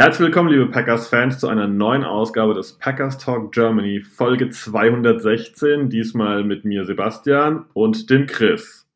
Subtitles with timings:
[0.00, 5.90] Herzlich willkommen, liebe Packers-Fans, zu einer neuen Ausgabe des Packers Talk Germany, Folge 216.
[5.90, 8.86] Diesmal mit mir Sebastian und dem Chris.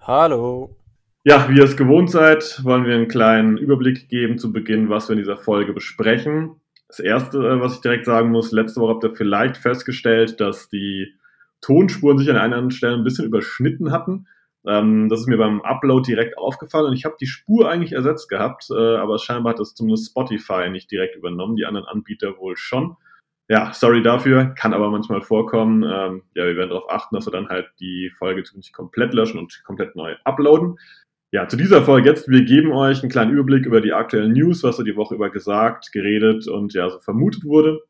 [0.00, 0.74] Hallo.
[1.22, 5.08] Ja, wie ihr es gewohnt seid, wollen wir einen kleinen Überblick geben zu Beginn, was
[5.08, 6.60] wir in dieser Folge besprechen.
[6.88, 10.68] Das erste, äh, was ich direkt sagen muss, letzte Woche habt ihr vielleicht festgestellt, dass
[10.68, 11.14] die
[11.60, 14.26] Tonspuren sich an einigen Stellen ein bisschen überschnitten hatten.
[14.66, 18.28] Ähm, das ist mir beim Upload direkt aufgefallen und ich habe die Spur eigentlich ersetzt
[18.28, 22.56] gehabt, äh, aber scheinbar hat das zumindest Spotify nicht direkt übernommen, die anderen Anbieter wohl
[22.56, 22.96] schon.
[23.48, 25.82] Ja, sorry dafür, kann aber manchmal vorkommen.
[25.82, 29.38] Ähm, ja, wir werden darauf achten, dass wir dann halt die Folge nicht komplett löschen
[29.38, 30.78] und komplett neu uploaden.
[31.32, 32.28] Ja, zu dieser Folge jetzt.
[32.28, 35.30] Wir geben euch einen kleinen Überblick über die aktuellen News, was so die Woche über
[35.30, 37.80] gesagt, geredet und ja, so vermutet wurde.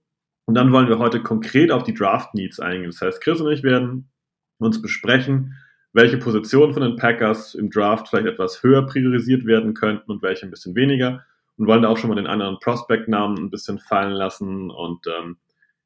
[0.47, 2.91] Und dann wollen wir heute konkret auf die Draft Needs eingehen.
[2.91, 4.11] Das heißt, Chris und ich werden
[4.59, 5.57] uns besprechen,
[5.93, 10.47] welche Positionen von den Packers im Draft vielleicht etwas höher priorisiert werden könnten und welche
[10.47, 11.25] ein bisschen weniger.
[11.59, 15.37] Und wollen da auch schon mal den anderen Prospect-Namen ein bisschen fallen lassen und ähm,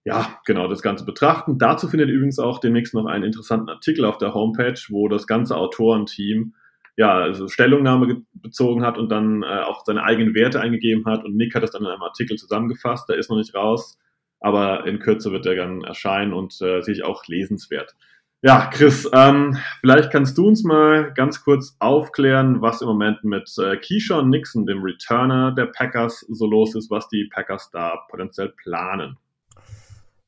[0.05, 1.59] ja, genau das Ganze betrachten.
[1.59, 5.27] Dazu findet ihr übrigens auch demnächst noch einen interessanten Artikel auf der Homepage, wo das
[5.27, 6.55] ganze Autorenteam
[6.97, 11.37] ja, also Stellungnahme bezogen hat und dann äh, auch seine eigenen Werte eingegeben hat und
[11.37, 13.99] Nick hat das dann in einem Artikel zusammengefasst, der ist noch nicht raus,
[14.41, 17.95] aber in Kürze wird der dann erscheinen und äh, sehe ich auch lesenswert.
[18.47, 23.53] Ja, Chris, ähm, vielleicht kannst du uns mal ganz kurz aufklären, was im Moment mit
[23.59, 28.51] äh, Keyshawn Nixon, dem Returner der Packers, so los ist, was die Packers da potenziell
[28.51, 29.19] planen.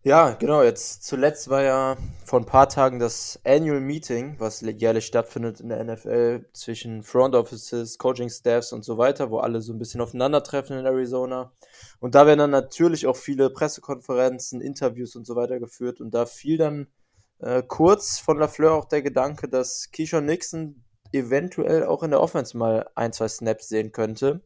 [0.02, 0.64] Ja, genau.
[0.64, 5.68] Jetzt zuletzt war ja vor ein paar Tagen das Annual Meeting, was jährlich stattfindet in
[5.68, 10.00] der NFL zwischen Front Offices, Coaching Staffs und so weiter, wo alle so ein bisschen
[10.00, 11.52] aufeinandertreffen in Arizona.
[12.00, 16.00] Und da werden dann natürlich auch viele Pressekonferenzen, Interviews und so weiter geführt.
[16.00, 16.88] Und da fiel dann
[17.40, 22.56] äh, kurz von Lafleur auch der Gedanke, dass Keyshawn Nixon eventuell auch in der Offense
[22.56, 24.42] mal ein, zwei Snaps sehen könnte.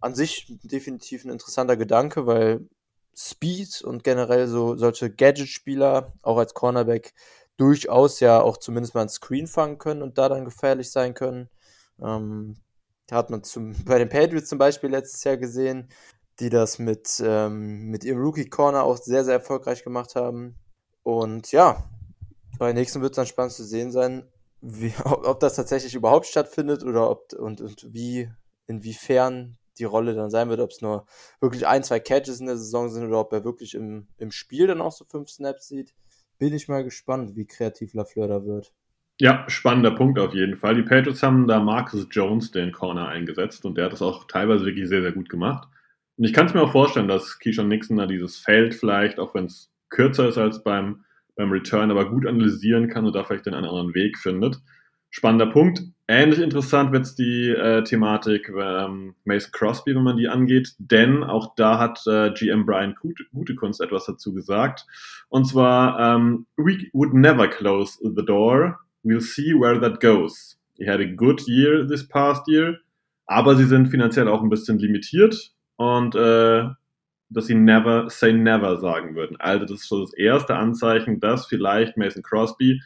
[0.00, 2.68] An sich definitiv ein interessanter Gedanke, weil
[3.16, 7.14] Speed und generell so solche Gadget-Spieler auch als Cornerback
[7.56, 11.48] durchaus ja auch zumindest mal ein Screen fangen können und da dann gefährlich sein können.
[12.02, 12.56] Ähm,
[13.10, 15.88] hat man zum, bei den Patriots zum Beispiel letztes Jahr gesehen,
[16.40, 20.56] die das mit, ähm, mit ihrem Rookie Corner auch sehr, sehr erfolgreich gemacht haben.
[21.04, 21.88] Und ja,
[22.58, 24.24] bei nächsten wird es dann spannend zu sehen sein,
[24.60, 28.30] wie, ob, ob, das tatsächlich überhaupt stattfindet oder ob und, und wie,
[28.66, 31.06] inwiefern die Rolle dann sein wird, ob es nur
[31.40, 34.66] wirklich ein, zwei Catches in der Saison sind oder ob er wirklich im, im Spiel
[34.66, 35.94] dann auch so fünf Snaps sieht.
[36.38, 38.72] Bin ich mal gespannt, wie kreativ Lafleur da wird.
[39.20, 40.74] Ja, spannender Punkt auf jeden Fall.
[40.74, 44.64] Die Patriots haben da Marcus Jones den Corner eingesetzt und der hat das auch teilweise
[44.64, 45.68] wirklich sehr, sehr gut gemacht.
[46.16, 49.34] Und ich kann es mir auch vorstellen, dass Keyshawn Nixon da dieses Feld vielleicht, auch
[49.34, 51.04] wenn es kürzer ist als beim
[51.36, 54.60] beim Return aber gut analysieren kann und da vielleicht einen anderen Weg findet.
[55.10, 55.80] Spannender Punkt.
[56.08, 61.22] Ähnlich interessant wird es die äh, Thematik ähm, Mason Crosby, wenn man die angeht, denn
[61.22, 62.94] auch da hat äh, GM Brian
[63.32, 64.86] Gutekunst etwas dazu gesagt.
[65.28, 68.80] Und zwar, ähm, we would never close the door.
[69.04, 70.58] We'll see where that goes.
[70.76, 72.80] He had a good year this past year,
[73.26, 76.64] aber sie sind finanziell auch ein bisschen limitiert und äh,
[77.34, 79.36] dass sie never say never sagen würden.
[79.40, 82.80] Also das ist so das erste Anzeichen, dass vielleicht Mason Crosby,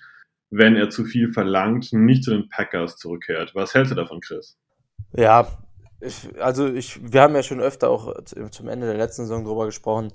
[0.50, 3.54] wenn er zu viel verlangt, nicht zu den Packers zurückkehrt.
[3.54, 4.56] Was hältst du davon, Chris?
[5.16, 5.48] Ja,
[6.00, 8.14] ich, also ich, wir haben ja schon öfter auch
[8.50, 10.12] zum Ende der letzten Saison drüber gesprochen.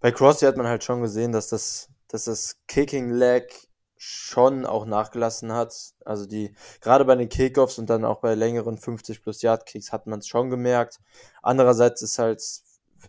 [0.00, 4.84] Bei Crosby hat man halt schon gesehen, dass das, dass das Kicking Leg schon auch
[4.84, 5.74] nachgelassen hat.
[6.04, 9.92] Also die, gerade bei den Kickoffs und dann auch bei längeren 50 plus Yard Kicks
[9.92, 11.00] hat man es schon gemerkt.
[11.40, 12.42] Andererseits ist halt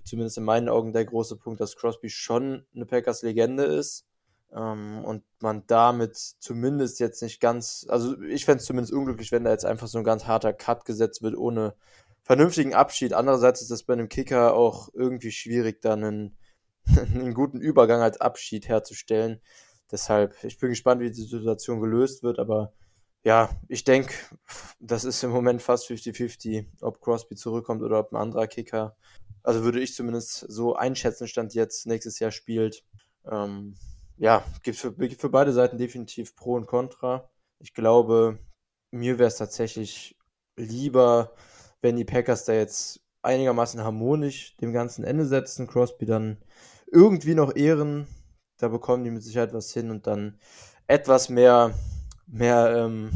[0.03, 4.05] zumindest in meinen Augen der große Punkt, dass Crosby schon eine Packers-Legende ist.
[4.53, 9.43] Ähm, und man damit zumindest jetzt nicht ganz, also ich fände es zumindest unglücklich, wenn
[9.43, 11.75] da jetzt einfach so ein ganz harter Cut gesetzt wird, ohne
[12.21, 13.13] vernünftigen Abschied.
[13.13, 16.37] Andererseits ist das bei einem Kicker auch irgendwie schwierig, dann einen,
[16.97, 19.41] einen guten Übergang als Abschied herzustellen.
[19.91, 22.73] Deshalb, ich bin gespannt, wie die Situation gelöst wird, aber
[23.23, 24.13] ja, ich denke,
[24.79, 28.95] das ist im Moment fast 50-50, ob Crosby zurückkommt oder ob ein anderer Kicker
[29.43, 32.83] also würde ich zumindest so einschätzen, Stand jetzt nächstes Jahr spielt.
[33.29, 33.75] Ähm,
[34.17, 37.29] ja, gibt für, gibt für beide Seiten definitiv Pro und Contra.
[37.59, 38.39] Ich glaube,
[38.91, 40.17] mir wäre es tatsächlich
[40.55, 41.33] lieber,
[41.81, 46.37] wenn die Packers da jetzt einigermaßen harmonisch dem ganzen Ende setzen, Crosby dann
[46.91, 48.07] irgendwie noch ehren,
[48.57, 50.39] da bekommen die mit Sicherheit was hin und dann
[50.87, 51.73] etwas mehr,
[52.27, 53.11] mehr ähm,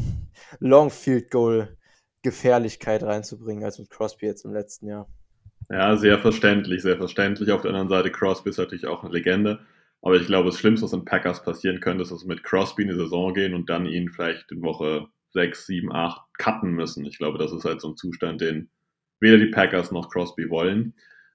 [0.60, 1.76] Long Field Goal
[2.22, 5.08] Gefährlichkeit reinzubringen als mit Crosby jetzt im letzten Jahr.
[5.70, 7.52] Ja, sehr verständlich, sehr verständlich.
[7.52, 9.60] Auf der anderen Seite, Crosby ist natürlich auch eine Legende.
[10.00, 12.82] Aber ich glaube, das Schlimmste, was in Packers passieren könnte, ist, dass wir mit Crosby
[12.82, 17.04] in die Saison gehen und dann ihn vielleicht in Woche 6, 7, 8 cutten müssen.
[17.04, 18.70] Ich glaube, das ist halt so ein Zustand, den
[19.20, 20.94] weder die Packers noch Crosby wollen.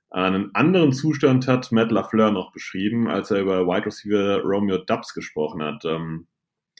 [0.10, 5.14] Einen anderen Zustand hat Matt LaFleur noch beschrieben, als er über Wide Receiver Romeo Dubs
[5.14, 5.84] gesprochen hat.
[5.86, 6.28] Ähm,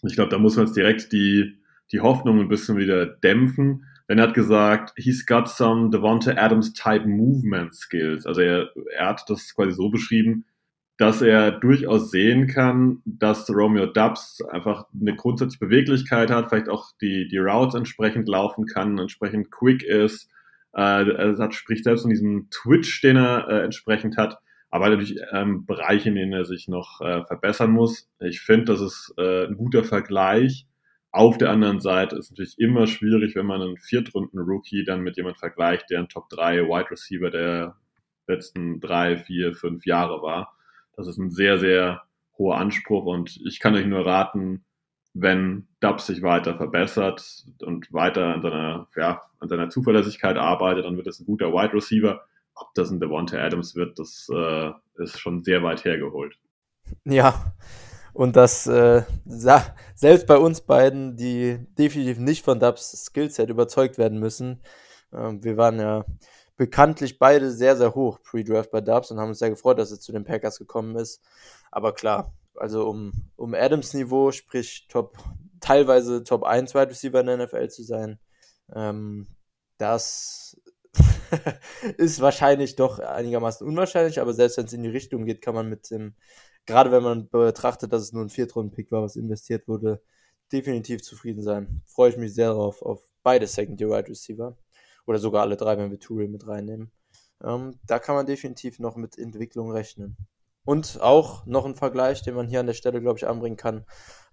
[0.10, 1.58] ich glaube, da muss man jetzt direkt die,
[1.92, 3.86] die Hoffnung ein bisschen wieder dämpfen.
[4.10, 8.26] Denn er hat gesagt, he's got some Devonta Adams type movement skills.
[8.26, 10.46] Also er, er hat das quasi so beschrieben,
[10.98, 16.92] dass er durchaus sehen kann, dass Romeo Dubs einfach eine grundsätzliche Beweglichkeit hat, vielleicht auch
[17.02, 20.30] die, die Routes entsprechend laufen kann, entsprechend quick ist.
[20.74, 24.40] Äh, er hat, spricht selbst von diesem Twitch, den er äh, entsprechend hat,
[24.74, 28.10] aber natürlich ähm, Bereiche, in denen er sich noch äh, verbessern muss.
[28.20, 30.66] Ich finde, das ist äh, ein guter Vergleich.
[31.12, 35.16] Auf der anderen Seite ist es natürlich immer schwierig, wenn man einen Viertrunden-Rookie dann mit
[35.16, 37.76] jemandem vergleicht, der ein Top 3 Wide Receiver der
[38.26, 40.58] letzten drei, vier, fünf Jahre war.
[40.98, 42.02] Das ist ein sehr, sehr
[42.40, 44.66] hoher Anspruch und ich kann euch nur raten,
[45.14, 50.98] wenn Dubs sich weiter verbessert und weiter an seiner, ja, an seiner Zuverlässigkeit arbeitet, dann
[50.98, 52.24] wird es ein guter Wide Receiver.
[52.56, 56.38] Ob das ein Devonta Adams wird, das äh, ist schon sehr weit hergeholt.
[57.06, 57.54] Ja,
[58.14, 64.20] und das äh, selbst bei uns beiden, die definitiv nicht von Dubs Skillset überzeugt werden
[64.20, 64.62] müssen.
[65.12, 66.06] Äh, wir waren ja
[66.56, 70.00] bekanntlich beide sehr, sehr hoch pre-Draft bei Dubs und haben uns sehr gefreut, dass er
[70.00, 71.22] zu den Packers gekommen ist.
[71.72, 75.18] Aber klar, also um, um Adams Niveau, sprich Top,
[75.60, 78.20] teilweise Top 1 Wide Receiver in der NFL zu sein,
[78.76, 79.28] ähm,
[79.80, 80.62] das
[81.98, 85.70] ist wahrscheinlich doch einigermaßen unwahrscheinlich, aber selbst wenn es in die Richtung geht, kann man
[85.70, 86.16] mit dem,
[86.66, 90.02] gerade wenn man betrachtet, dass es nur ein Viertrunden-Pick war, was investiert wurde,
[90.52, 91.82] definitiv zufrieden sein.
[91.86, 94.58] Freue ich mich sehr darauf, auf beide Second-Year Wide Receiver.
[95.06, 96.92] Oder sogar alle drei, wenn wir Touré mit reinnehmen.
[97.44, 100.16] Ähm, da kann man definitiv noch mit Entwicklung rechnen.
[100.66, 103.86] Und auch noch ein Vergleich, den man hier an der Stelle, glaube ich, anbringen kann,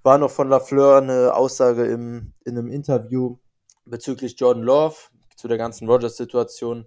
[0.03, 3.39] war noch von Lafleur eine Aussage im, in einem Interview
[3.85, 4.97] bezüglich Jordan Love,
[5.41, 6.87] zu der ganzen Rogers-Situation,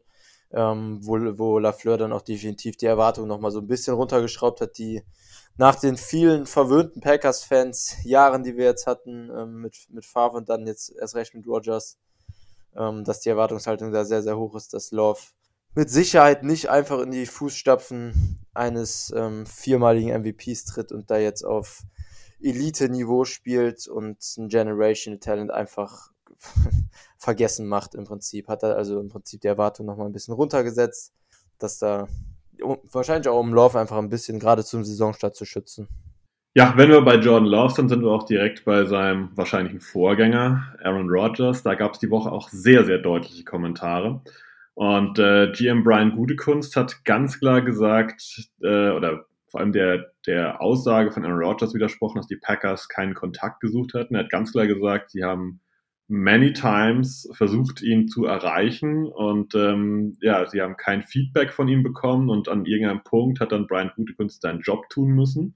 [0.51, 4.77] ähm, wo, wo Lafleur dann auch definitiv die Erwartungen nochmal so ein bisschen runtergeschraubt hat,
[4.77, 5.03] die
[5.57, 10.49] nach den vielen verwöhnten Packers-Fans, Jahren, die wir jetzt hatten, ähm, mit, mit Favre und
[10.49, 11.97] dann jetzt erst recht mit Rogers,
[12.75, 15.19] ähm, dass die Erwartungshaltung da sehr, sehr hoch ist, dass Love
[15.75, 21.43] mit Sicherheit nicht einfach in die Fußstapfen eines ähm, viermaligen MVPs tritt und da jetzt
[21.43, 21.81] auf
[22.41, 26.12] Elite-Niveau spielt und ein Generation Talent einfach
[27.17, 28.47] vergessen macht im Prinzip.
[28.47, 31.13] Hat er also im Prinzip die Erwartung nochmal ein bisschen runtergesetzt,
[31.59, 32.07] dass da
[32.91, 35.87] wahrscheinlich auch um Love einfach ein bisschen gerade zum Saisonstart zu schützen.
[36.55, 40.75] Ja, wenn wir bei Jordan Love sind, sind wir auch direkt bei seinem wahrscheinlichen Vorgänger,
[40.83, 41.63] Aaron Rodgers.
[41.63, 44.21] Da gab es die Woche auch sehr, sehr deutliche Kommentare.
[44.75, 50.61] Und äh, GM Brian Gutekunst hat ganz klar gesagt, äh, oder vor allem der, der
[50.61, 54.13] Aussage von Aaron Rodgers widersprochen, dass die Packers keinen Kontakt gesucht hatten.
[54.13, 55.59] Er hat ganz klar gesagt, sie haben
[56.13, 61.81] many times versucht, ihn zu erreichen und ähm, ja, sie haben kein Feedback von ihm
[61.81, 65.55] bekommen und an irgendeinem Punkt hat dann Brian Gutekunst seinen Job tun müssen.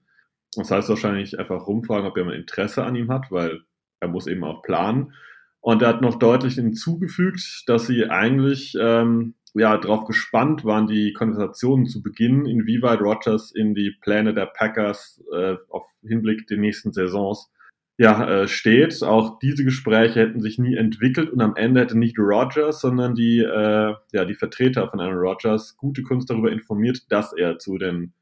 [0.55, 3.61] Das heißt wahrscheinlich einfach rumfragen, ob jemand Interesse an ihm hat, weil
[3.99, 5.13] er muss eben auch planen.
[5.59, 11.13] Und er hat noch deutlich hinzugefügt, dass sie eigentlich ähm, ja darauf gespannt waren, die
[11.13, 16.93] Konversationen zu beginnen, inwieweit Rogers in die Pläne der Packers äh, auf Hinblick der nächsten
[16.93, 17.51] Saisons
[17.97, 19.01] ja, äh, steht.
[19.03, 23.39] Auch diese Gespräche hätten sich nie entwickelt und am Ende hätte nicht Rogers, sondern die,
[23.39, 28.13] äh, ja, die Vertreter von Aaron Rogers gute Kunst darüber informiert, dass er zu den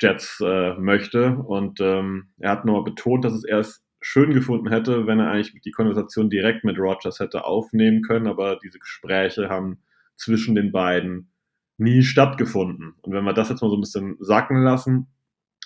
[0.00, 1.36] Jets äh, möchte.
[1.36, 5.60] Und ähm, er hat nochmal betont, dass es erst schön gefunden hätte, wenn er eigentlich
[5.62, 9.78] die Konversation direkt mit Rogers hätte aufnehmen können, aber diese Gespräche haben
[10.16, 11.30] zwischen den beiden
[11.76, 12.94] nie stattgefunden.
[13.02, 15.08] Und wenn wir das jetzt mal so ein bisschen sacken lassen,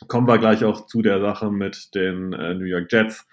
[0.08, 3.26] kommen wir gleich auch zu der Sache mit den äh, New York Jets.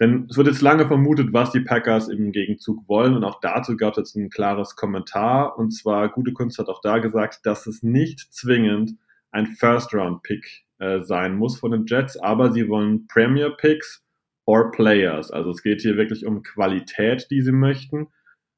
[0.00, 3.14] Denn es wird jetzt lange vermutet, was die Packers im Gegenzug wollen.
[3.14, 5.58] Und auch dazu gab es jetzt ein klares Kommentar.
[5.58, 8.92] Und zwar, Gute Kunst hat auch da gesagt, dass es nicht zwingend
[9.32, 14.04] ein First-Round-Pick äh, sein muss von den Jets, aber sie wollen Premier-Picks
[14.46, 15.30] or Players.
[15.30, 18.08] Also es geht hier wirklich um Qualität, die sie möchten.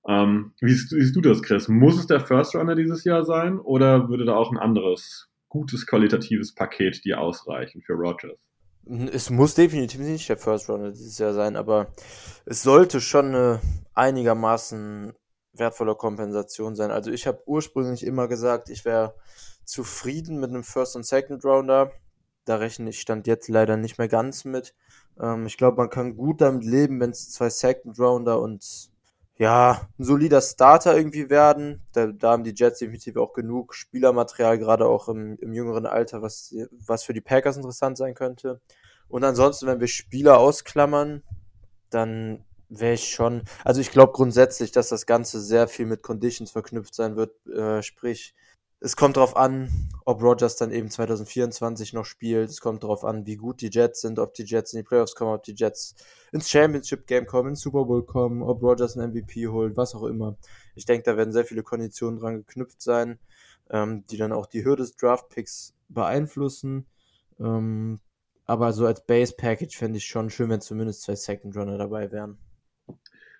[0.06, 1.68] Ähm, wie siehst, siehst, du das, Chris?
[1.68, 5.86] Muss es der First Runner dieses Jahr sein oder würde da auch ein anderes gutes
[5.86, 8.49] qualitatives Paket dir ausreichen für Rogers?
[8.86, 11.88] Es muss definitiv nicht der First Runner dieses Jahr sein, aber
[12.46, 13.60] es sollte schon eine
[13.94, 15.12] einigermaßen
[15.52, 16.90] wertvolle Kompensation sein.
[16.90, 19.14] Also ich habe ursprünglich immer gesagt, ich wäre
[19.64, 21.92] zufrieden mit einem First- und Second-Rounder.
[22.44, 24.74] Da rechne ich stand jetzt leider nicht mehr ganz mit.
[25.20, 28.89] Ähm, ich glaube, man kann gut damit leben, wenn es zwei Second-Rounder und
[29.40, 31.80] ja, ein solider Starter irgendwie werden.
[31.94, 36.20] Da, da haben die Jets definitiv auch genug Spielermaterial, gerade auch im, im jüngeren Alter,
[36.20, 38.60] was, was für die Packers interessant sein könnte.
[39.08, 41.22] Und ansonsten, wenn wir Spieler ausklammern,
[41.88, 46.50] dann wäre ich schon, also ich glaube grundsätzlich, dass das Ganze sehr viel mit Conditions
[46.50, 48.34] verknüpft sein wird, äh, sprich,
[48.80, 49.68] es kommt darauf an,
[50.06, 52.48] ob Rogers dann eben 2024 noch spielt.
[52.48, 55.14] Es kommt darauf an, wie gut die Jets sind, ob die Jets in die Playoffs
[55.14, 55.94] kommen, ob die Jets
[56.32, 60.04] ins Championship Game kommen, ins Super Bowl kommen, ob Rogers einen MVP holt, was auch
[60.04, 60.38] immer.
[60.74, 63.18] Ich denke, da werden sehr viele Konditionen dran geknüpft sein,
[63.68, 66.86] ähm, die dann auch die Höhe des Draft Picks beeinflussen.
[67.38, 68.00] Ähm,
[68.46, 72.10] aber so als Base Package fände ich schon schön, wenn zumindest zwei Second Runner dabei
[72.10, 72.38] wären.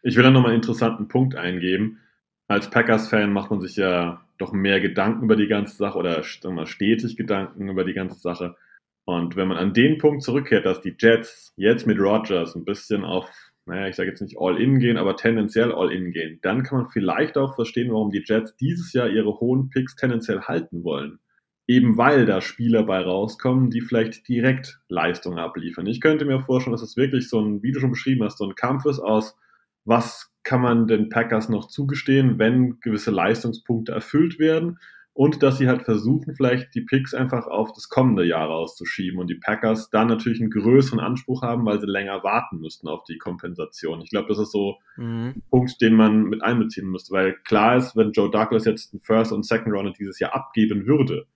[0.02, 1.98] Ich will da nochmal einen interessanten Punkt eingeben.
[2.46, 6.66] Als Packers-Fan macht man sich ja doch mehr Gedanken über die ganze Sache oder mal,
[6.66, 8.56] stetig Gedanken über die ganze Sache.
[9.04, 13.04] Und wenn man an den Punkt zurückkehrt, dass die Jets jetzt mit Rogers ein bisschen
[13.04, 13.28] auf,
[13.66, 17.36] naja, ich sage jetzt nicht All-In gehen, aber tendenziell All-In gehen, dann kann man vielleicht
[17.36, 21.18] auch verstehen, warum die Jets dieses Jahr ihre hohen Picks tendenziell halten wollen.
[21.66, 25.86] Eben weil da Spieler bei rauskommen, die vielleicht direkt Leistung abliefern.
[25.86, 28.44] Ich könnte mir vorstellen, dass es wirklich so ein, wie du schon beschrieben hast, so
[28.44, 29.36] ein Kampf ist aus,
[29.84, 34.80] was kann man den Packers noch zugestehen, wenn gewisse Leistungspunkte erfüllt werden
[35.12, 39.30] und dass sie halt versuchen, vielleicht die Picks einfach auf das kommende Jahr rauszuschieben und
[39.30, 43.18] die Packers dann natürlich einen größeren Anspruch haben, weil sie länger warten müssten auf die
[43.18, 44.00] Kompensation.
[44.00, 45.34] Ich glaube, das ist so mhm.
[45.36, 49.02] ein Punkt, den man mit einbeziehen müsste, weil klar ist, wenn Joe Douglas jetzt einen
[49.02, 51.28] First und Second Rounder dieses Jahr abgeben würde,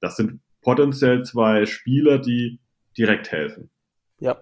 [0.00, 2.58] das sind potenziell zwei Spieler, die
[2.96, 3.68] direkt helfen.
[4.18, 4.38] Ja,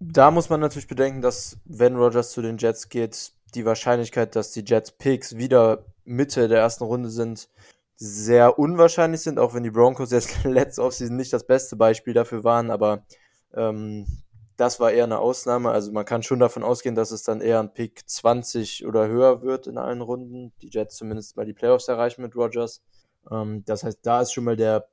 [0.00, 4.50] da muss man natürlich bedenken, dass wenn Rogers zu den Jets geht, die Wahrscheinlichkeit, dass
[4.50, 7.48] die Jets Picks wieder Mitte der ersten Runde sind,
[7.96, 12.44] sehr unwahrscheinlich sind, auch wenn die Broncos jetzt letzte Offseason nicht das beste Beispiel dafür
[12.44, 13.04] waren, aber
[13.54, 14.06] ähm,
[14.56, 15.70] das war eher eine Ausnahme.
[15.70, 19.42] Also man kann schon davon ausgehen, dass es dann eher ein Pick 20 oder höher
[19.42, 20.52] wird in allen Runden.
[20.62, 22.82] Die Jets zumindest mal die Playoffs erreichen mit Rogers.
[23.30, 24.88] Ähm, das heißt, da ist schon mal der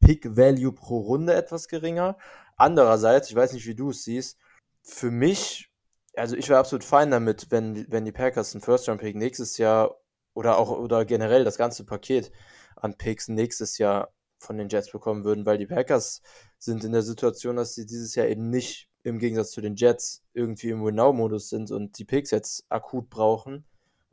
[0.00, 2.16] Pick Value pro Runde etwas geringer.
[2.56, 4.38] Andererseits, ich weiß nicht, wie du es siehst,
[4.82, 5.70] für mich,
[6.14, 9.96] also ich wäre absolut fein damit, wenn, wenn die Packers einen First-Round-Pick nächstes Jahr
[10.34, 12.32] oder auch oder generell das ganze Paket
[12.76, 16.20] an Picks nächstes Jahr von den Jets bekommen würden, weil die Packers
[16.58, 20.22] sind in der Situation, dass sie dieses Jahr eben nicht im Gegensatz zu den Jets
[20.32, 23.64] irgendwie im Win-Now-Modus sind und die Picks jetzt akut brauchen.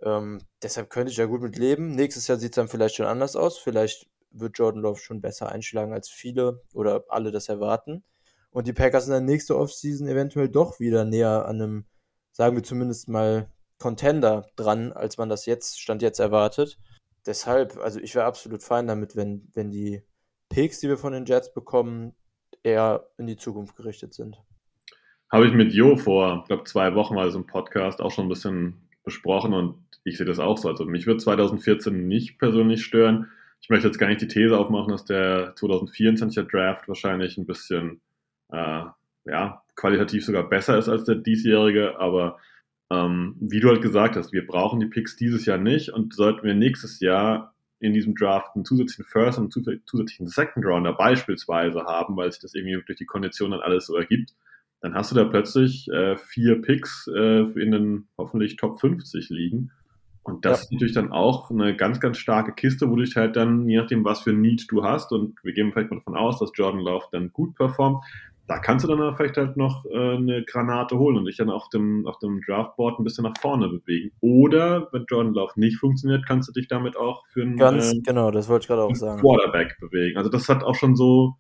[0.02, 1.96] Ähm, deshalb könnte ich ja gut mit leben.
[1.96, 3.58] Nächstes Jahr sieht es dann vielleicht schon anders aus.
[3.58, 8.04] Vielleicht wird Jordan Love schon besser einschlagen, als viele oder alle das erwarten
[8.52, 11.86] und die Packers in der nächsten Offseason eventuell doch wieder näher an einem,
[12.32, 16.78] sagen wir zumindest mal, Contender dran, als man das jetzt, Stand jetzt erwartet.
[17.26, 20.04] Deshalb, also ich wäre absolut fein damit, wenn, wenn die
[20.50, 22.14] Picks, die wir von den Jets bekommen,
[22.64, 24.42] eher in die Zukunft gerichtet sind.
[25.32, 28.26] Habe ich mit Jo vor, ich glaube, zwei Wochen mal so im Podcast auch schon
[28.26, 30.68] ein bisschen besprochen und ich sehe das auch so.
[30.70, 33.30] Also mich wird 2014 nicht persönlich stören.
[33.62, 38.02] Ich möchte jetzt gar nicht die These aufmachen, dass der 2024er Draft wahrscheinlich ein bisschen
[38.52, 38.84] äh,
[39.26, 42.40] ja, qualitativ sogar besser ist als der diesjährige, aber
[42.92, 46.46] ähm, wie du halt gesagt hast, wir brauchen die Picks dieses Jahr nicht und sollten
[46.46, 51.84] wir nächstes Jahr in diesem Draft einen zusätzlichen First und einen zusätzlichen Second Rounder beispielsweise
[51.84, 54.34] haben, weil sich das irgendwie durch die Kondition dann alles so ergibt,
[54.82, 59.72] dann hast du da plötzlich äh, vier Picks äh, in den hoffentlich Top 50 liegen.
[60.24, 60.64] Und das ja.
[60.64, 63.78] ist natürlich dann auch eine ganz, ganz starke Kiste, wo du dich halt dann, je
[63.78, 66.52] nachdem, was für ein Need du hast, und wir gehen vielleicht mal davon aus, dass
[66.54, 68.04] Jordan Love dann gut performt,
[68.50, 71.70] da kannst du dann vielleicht halt noch äh, eine Granate holen und dich dann auf
[71.70, 74.12] dem, auf dem Draftboard ein bisschen nach vorne bewegen.
[74.22, 78.00] Oder, wenn Jordan Love nicht funktioniert, kannst du dich damit auch für einen, Ganz, äh,
[78.04, 79.22] genau, das wollte ich gerade auch sagen.
[79.22, 80.18] Quarterback bewegen.
[80.18, 81.36] Also das hat auch schon so,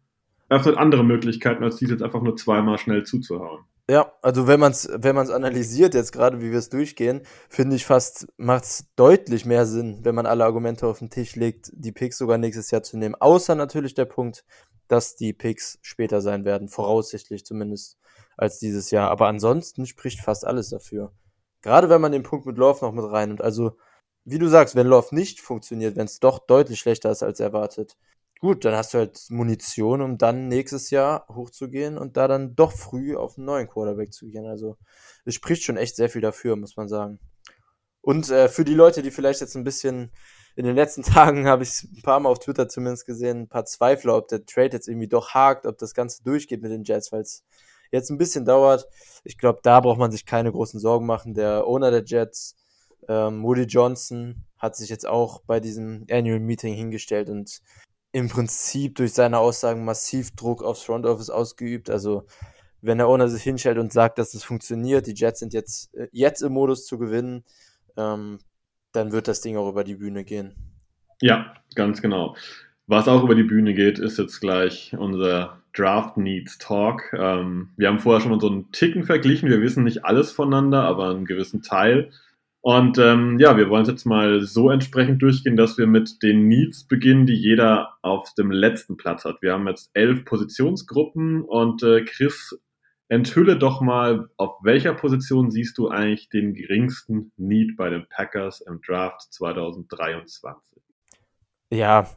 [0.49, 3.63] öffnet andere Möglichkeiten, als dies jetzt einfach nur zweimal schnell zuzuhauen.
[3.89, 7.75] Ja, also wenn man es wenn man's analysiert, jetzt gerade wie wir es durchgehen, finde
[7.75, 11.71] ich fast, macht es deutlich mehr Sinn, wenn man alle Argumente auf den Tisch legt,
[11.73, 13.15] die Picks sogar nächstes Jahr zu nehmen.
[13.15, 14.45] Außer natürlich der Punkt,
[14.89, 17.97] dass die Picks später sein werden, voraussichtlich zumindest
[18.35, 19.09] als dieses Jahr.
[19.11, 21.13] Aber ansonsten spricht fast alles dafür.
[21.61, 23.77] Gerade wenn man den Punkt mit Love noch mit rein und also,
[24.25, 27.97] wie du sagst, wenn Love nicht funktioniert, wenn es doch deutlich schlechter ist als erwartet,
[28.39, 32.71] gut, dann hast du halt Munition, um dann nächstes Jahr hochzugehen und da dann doch
[32.71, 34.45] früh auf einen neuen Quarterback zu gehen.
[34.45, 34.77] Also,
[35.25, 37.19] es spricht schon echt sehr viel dafür, muss man sagen.
[38.01, 40.11] Und äh, für die Leute, die vielleicht jetzt ein bisschen
[40.59, 43.63] in den letzten Tagen habe ich ein paar Mal auf Twitter zumindest gesehen, ein paar
[43.63, 47.13] Zweifler, ob der Trade jetzt irgendwie doch hakt, ob das Ganze durchgeht mit den Jets,
[47.13, 47.45] weil es
[47.91, 48.85] jetzt ein bisschen dauert.
[49.23, 51.33] Ich glaube, da braucht man sich keine großen Sorgen machen.
[51.33, 52.57] Der Owner der Jets
[53.07, 57.61] Ähm, Woody Johnson hat sich jetzt auch bei diesem Annual Meeting hingestellt und
[58.11, 61.89] im Prinzip durch seine Aussagen massiv Druck aufs Front Office ausgeübt.
[61.89, 62.25] Also
[62.81, 66.09] wenn der Owner sich hinstellt und sagt, dass es funktioniert, die Jets sind jetzt, äh,
[66.11, 67.45] jetzt im Modus zu gewinnen,
[67.95, 68.39] ähm,
[68.91, 70.55] dann wird das Ding auch über die Bühne gehen.
[71.21, 72.35] Ja, ganz genau.
[72.87, 77.13] Was auch über die Bühne geht, ist jetzt gleich unser Draft Needs Talk.
[77.13, 79.49] Ähm, wir haben vorher schon mal so einen Ticken verglichen.
[79.49, 82.11] Wir wissen nicht alles voneinander, aber einen gewissen Teil.
[82.61, 86.47] Und ähm, ja, wir wollen es jetzt mal so entsprechend durchgehen, dass wir mit den
[86.47, 89.41] Needs beginnen, die jeder auf dem letzten Platz hat.
[89.41, 92.59] Wir haben jetzt elf Positionsgruppen und äh, Chris,
[93.09, 98.61] enthülle doch mal, auf welcher Position siehst du eigentlich den geringsten Need bei den Packers
[98.61, 100.81] im Draft 2023?
[101.71, 102.07] Ja,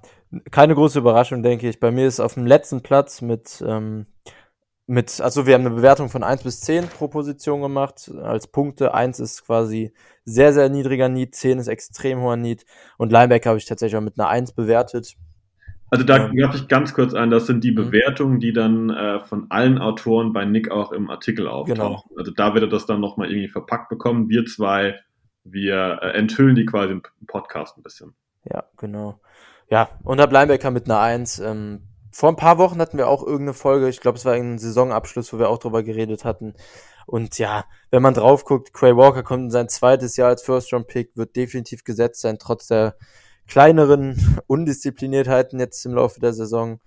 [0.51, 1.81] keine große Überraschung, denke ich.
[1.81, 4.07] Bei mir ist auf dem letzten Platz mit, ähm,
[4.87, 8.95] mit, also wir haben eine Bewertung von 1 bis 10 pro Position gemacht, als Punkte.
[8.95, 9.95] 1 ist quasi
[10.25, 12.65] sehr, sehr niedriger Need, 10 ist extrem hoher Need
[12.99, 15.17] und Linebacker habe ich tatsächlich auch mit einer 1 bewertet.
[15.93, 17.75] Also da ähm, ich ganz kurz ein, das sind die mhm.
[17.75, 22.09] Bewertungen, die dann äh, von allen Autoren bei Nick auch im Artikel auftauchen.
[22.09, 22.19] Genau.
[22.19, 24.31] Also da wird er das dann nochmal irgendwie verpackt bekommen.
[24.31, 24.99] Wir zwei,
[25.45, 28.15] wir äh, enthüllen die quasi im Podcast ein bisschen.
[28.51, 29.21] Ja, genau.
[29.69, 31.41] Ja, und der Linebacker mit einer 1.
[31.41, 34.59] Ähm, vor ein paar Wochen hatten wir auch irgendeine Folge, ich glaube, es war ein
[34.59, 36.55] Saisonabschluss, wo wir auch drüber geredet hatten.
[37.05, 41.19] Und ja, wenn man drauf guckt, Quay Walker kommt in sein zweites Jahr als First-Round-Pick,
[41.19, 42.97] wird definitiv gesetzt sein, trotz der
[43.53, 44.17] kleineren
[44.47, 46.81] Undiszipliniertheiten jetzt im Laufe der Saison.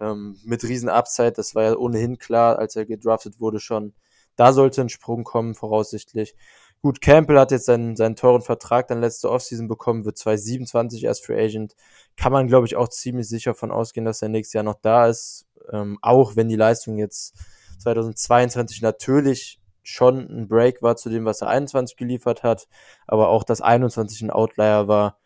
[0.00, 3.94] Ähm, mit riesen Upside, das war ja ohnehin klar, als er gedraftet wurde schon.
[4.34, 6.34] Da sollte ein Sprung kommen, voraussichtlich.
[6.82, 11.24] Gut, Campbell hat jetzt seinen, seinen teuren Vertrag dann letzte Offseason bekommen, wird 2027 erst
[11.24, 11.76] Free Agent.
[12.16, 15.06] Kann man, glaube ich, auch ziemlich sicher von ausgehen, dass er nächstes Jahr noch da
[15.06, 15.46] ist.
[15.72, 17.36] Ähm, auch wenn die Leistung jetzt
[17.78, 22.66] 2022 natürlich schon ein Break war zu dem, was er 21 geliefert hat,
[23.06, 25.18] aber auch das 21 ein Outlier war,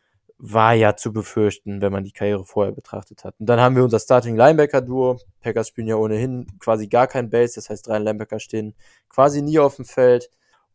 [0.45, 3.37] war ja zu befürchten, wenn man die Karriere vorher betrachtet hat.
[3.39, 5.21] Und dann haben wir unser Starting Linebacker Duo.
[5.41, 8.75] Packers spielen ja ohnehin quasi gar kein Base, das heißt drei Linebacker stehen
[9.09, 10.31] quasi nie auf dem Feld.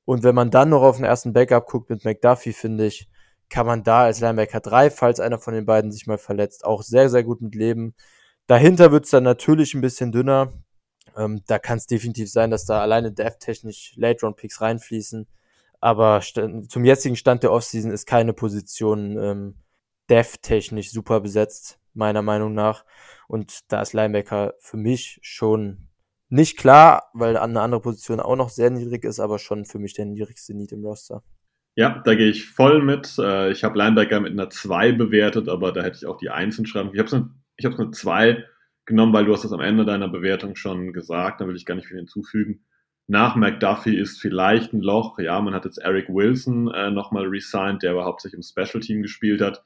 [0.06, 3.10] Und wenn man dann noch auf den ersten Backup guckt mit McDuffie, finde ich,
[3.50, 6.82] kann man da als Linebacker 3, falls einer von den beiden sich mal verletzt, auch
[6.82, 7.94] sehr, sehr gut mit leben.
[8.48, 10.54] Dahinter wird es dann natürlich ein bisschen dünner.
[11.18, 15.28] Ähm, da kann es definitiv sein, dass da alleine Dev-technisch Late-Round-Picks reinfließen.
[15.80, 19.56] Aber zum jetzigen Stand der Offseason ist keine Position ähm,
[20.10, 22.86] Dev-technisch super besetzt, meiner Meinung nach.
[23.28, 25.90] Und da ist Linebacker für mich schon
[26.30, 29.94] nicht klar, weil eine andere Position auch noch sehr niedrig ist, aber schon für mich
[29.94, 31.24] der niedrigste Need im Roster.
[31.76, 33.18] Ja, da gehe ich voll mit.
[33.20, 36.56] Äh, ich habe Linebacker mit einer 2 bewertet, aber da hätte ich auch die 1
[36.56, 36.92] hinschreiben.
[36.94, 38.44] Ich habe es eine, ich eine 2
[38.86, 41.76] genommen, weil du hast das am Ende deiner Bewertung schon gesagt, da will ich gar
[41.76, 42.66] nicht viel hinzufügen.
[43.08, 45.18] Nach McDuffie ist vielleicht ein Loch.
[45.18, 49.02] Ja, man hat jetzt Eric Wilson äh, nochmal resigned, der aber hauptsächlich im Special Team
[49.02, 49.64] gespielt hat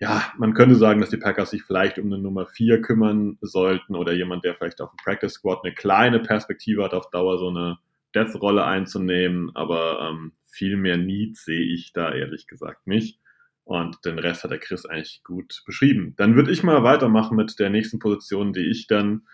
[0.00, 3.94] ja, man könnte sagen, dass die Packers sich vielleicht um eine Nummer 4 kümmern sollten
[3.94, 7.48] oder jemand, der vielleicht auf dem Practice Squad eine kleine Perspektive hat, auf Dauer so
[7.48, 7.78] eine
[8.14, 13.20] Death-Rolle einzunehmen, aber ähm, viel mehr Need sehe ich da ehrlich gesagt nicht.
[13.64, 16.12] Und den Rest hat der Chris eigentlich gut beschrieben.
[16.18, 19.26] Dann würde ich mal weitermachen mit der nächsten Position, die ich dann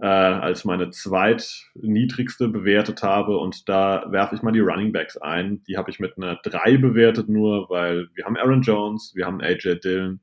[0.00, 3.36] äh, als meine zweitniedrigste bewertet habe.
[3.38, 5.62] Und da werfe ich mal die Running Backs ein.
[5.64, 9.40] Die habe ich mit einer 3 bewertet, nur weil wir haben Aaron Jones, wir haben
[9.40, 10.20] AJ Dillon.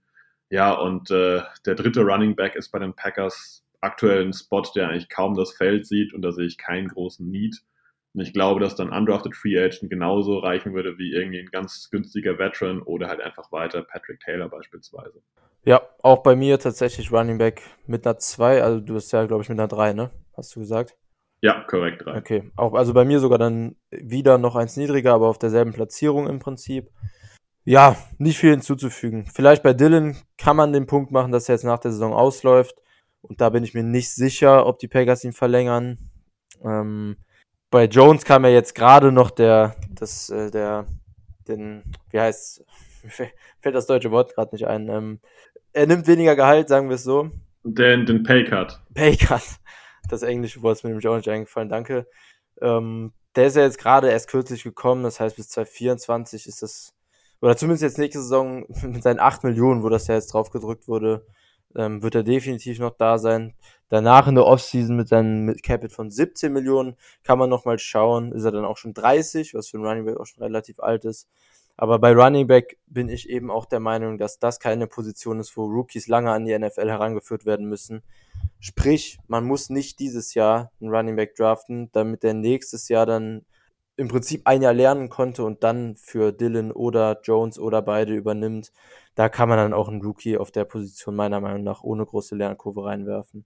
[0.49, 4.89] Ja, und äh, der dritte Running Back ist bei den Packers aktuell ein Spot, der
[4.89, 7.61] eigentlich kaum das Feld sieht und da sehe ich keinen großen Need.
[8.15, 11.89] Und ich glaube, dass dann Undrafted Free Agent genauso reichen würde wie irgendwie ein ganz
[11.91, 15.21] günstiger Veteran oder halt einfach weiter Patrick Taylor beispielsweise.
[15.65, 19.43] Ja, auch bei mir tatsächlich Running Back mit einer 2, also du bist ja, glaube
[19.43, 20.12] ich, mit einer 3, ne?
[20.38, 20.95] Hast du gesagt?
[21.41, 22.17] Ja, korrekt, 3.
[22.17, 26.30] Okay, auch, also bei mir sogar dann wieder noch eins niedriger, aber auf derselben Platzierung
[26.30, 26.91] im Prinzip.
[27.65, 29.25] Ja, nicht viel hinzuzufügen.
[29.25, 32.75] Vielleicht bei Dylan kann man den Punkt machen, dass er jetzt nach der Saison ausläuft.
[33.21, 35.97] Und da bin ich mir nicht sicher, ob die Pegasus ihn verlängern.
[36.63, 37.17] Ähm,
[37.69, 40.86] bei Jones kam ja jetzt gerade noch der, das, äh, der,
[41.47, 42.63] den, wie heißt,
[43.08, 45.19] fällt das deutsche Wort gerade nicht ein, ähm,
[45.73, 47.32] er nimmt weniger Gehalt, sagen wir es so.
[47.63, 48.80] Den, den Paycut.
[48.93, 49.41] Paycut.
[50.10, 52.08] Das englische Wort ist mir nämlich auch nicht eingefallen, danke.
[52.62, 56.93] Ähm, der ist ja jetzt gerade erst kürzlich gekommen, das heißt bis 2024 ist das,
[57.41, 60.88] oder zumindest jetzt nächste Saison mit seinen 8 Millionen, wo das ja jetzt drauf gedrückt
[60.88, 61.25] wurde,
[61.75, 63.53] ähm, wird er definitiv noch da sein.
[63.89, 68.43] Danach in der Offseason mit seinem Capit von 17 Millionen kann man nochmal schauen, ist
[68.43, 71.27] er dann auch schon 30, was für ein Running Back auch schon relativ alt ist.
[71.77, 75.57] Aber bei Running Back bin ich eben auch der Meinung, dass das keine Position ist,
[75.57, 78.01] wo Rookies lange an die NFL herangeführt werden müssen.
[78.59, 83.45] Sprich, man muss nicht dieses Jahr einen Running Back draften, damit der nächstes Jahr dann
[83.97, 88.71] im Prinzip ein Jahr lernen konnte und dann für Dylan oder Jones oder beide übernimmt,
[89.15, 92.36] da kann man dann auch einen Rookie auf der Position meiner Meinung nach ohne große
[92.36, 93.45] Lernkurve reinwerfen.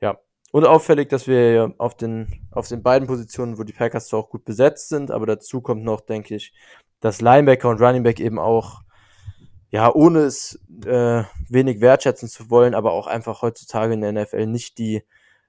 [0.00, 0.18] Ja.
[0.52, 4.30] Und auffällig, dass wir auf den, auf den beiden Positionen, wo die Packers zwar auch
[4.30, 6.52] gut besetzt sind, aber dazu kommt noch, denke ich,
[6.98, 8.80] dass Linebacker und Running Back eben auch,
[9.70, 14.46] ja, ohne es äh, wenig wertschätzen zu wollen, aber auch einfach heutzutage in der NFL
[14.46, 15.04] nicht die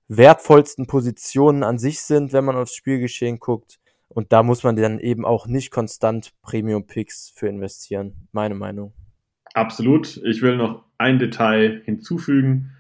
[0.07, 3.79] wertvollsten Positionen an sich sind, wenn man aufs Spielgeschehen guckt.
[4.13, 8.93] Und da muss man dann eben auch nicht konstant Premium-Picks für investieren, meine Meinung.
[9.53, 10.17] Absolut.
[10.25, 12.71] Ich will noch ein Detail hinzufügen.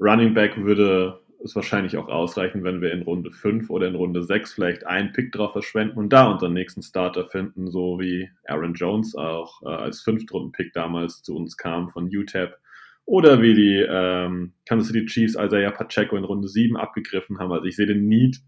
[0.00, 4.22] Running Back würde es wahrscheinlich auch ausreichen, wenn wir in Runde 5 oder in Runde
[4.22, 8.74] 6 vielleicht einen Pick drauf verschwenden und da unseren nächsten Starter finden, so wie Aaron
[8.74, 12.56] Jones auch äh, als Fünftrunden-Pick damals zu uns kam von UTEP
[13.04, 17.52] oder wie die ähm, Kansas City Chiefs Isaiah Pacheco in Runde 7 abgegriffen haben.
[17.52, 18.40] Also ich sehe den Need,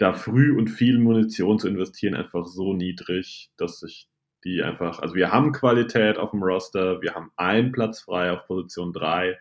[0.00, 4.08] da früh und viel Munition zu investieren, einfach so niedrig, dass ich
[4.44, 8.46] die einfach, also wir haben Qualität auf dem Roster, wir haben einen Platz frei auf
[8.46, 9.38] Position 3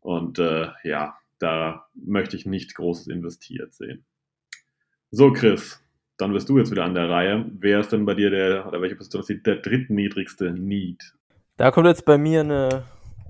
[0.00, 4.04] und äh, ja, da möchte ich nichts Großes investiert sehen.
[5.10, 5.82] So, Chris,
[6.18, 7.46] dann bist du jetzt wieder an der Reihe.
[7.50, 11.14] Wer ist denn bei dir der, oder welche Position ist der drittniedrigste Need?
[11.56, 12.84] Da kommt jetzt bei mir eine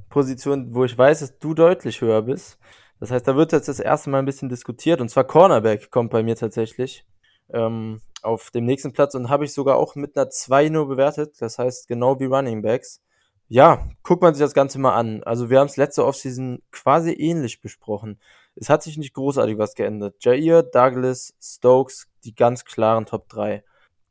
[0.08, 2.58] Position, wo ich weiß, dass du deutlich höher bist.
[3.02, 6.12] Das heißt, da wird jetzt das erste Mal ein bisschen diskutiert und zwar Cornerback kommt
[6.12, 7.04] bei mir tatsächlich
[7.52, 11.34] ähm, auf dem nächsten Platz und habe ich sogar auch mit einer 2 nur bewertet.
[11.40, 13.02] Das heißt, genau wie Running Backs.
[13.48, 15.24] Ja, guckt man sich das Ganze mal an.
[15.24, 18.20] Also wir haben es letzte Offseason quasi ähnlich besprochen.
[18.54, 20.14] Es hat sich nicht großartig was geändert.
[20.20, 23.64] Jair, Douglas, Stokes, die ganz klaren Top 3.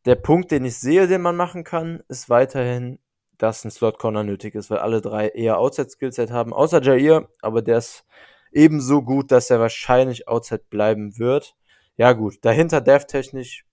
[0.04, 3.00] Der Punkt, den ich sehe, den man machen kann, ist weiterhin,
[3.38, 7.30] dass ein Slot Corner nötig ist, weil alle drei eher Outside Skillset haben, außer Jair,
[7.42, 8.04] aber der ist
[8.52, 11.56] ebenso gut, dass er wahrscheinlich Outside bleiben wird.
[11.98, 13.66] Ja gut, dahinter dev-technisch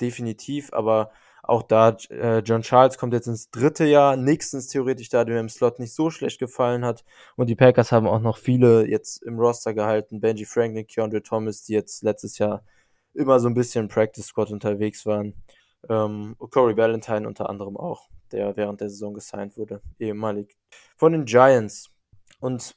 [0.00, 1.10] definitiv, aber
[1.42, 5.48] auch da, äh, John Charles kommt jetzt ins dritte Jahr, nächstens theoretisch, da dem im
[5.48, 7.04] Slot nicht so schlecht gefallen hat.
[7.36, 10.20] Und die Packers haben auch noch viele jetzt im Roster gehalten.
[10.20, 12.64] Benji Franklin, Keandre Thomas, die jetzt letztes Jahr
[13.14, 15.34] immer so ein bisschen im Practice Squad unterwegs waren.
[15.88, 20.56] Ähm, Corey Valentine unter anderem auch, der während der Saison gesigned wurde, ehemalig
[20.96, 21.90] von den Giants.
[22.40, 22.76] Und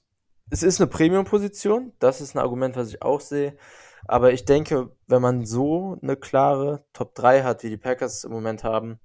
[0.49, 3.55] es ist eine Premium-Position, das ist ein Argument, was ich auch sehe.
[4.07, 8.31] Aber ich denke, wenn man so eine klare Top 3 hat, wie die Packers im
[8.31, 8.99] Moment haben,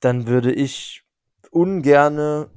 [0.00, 1.04] dann würde ich
[1.50, 2.50] ungerne,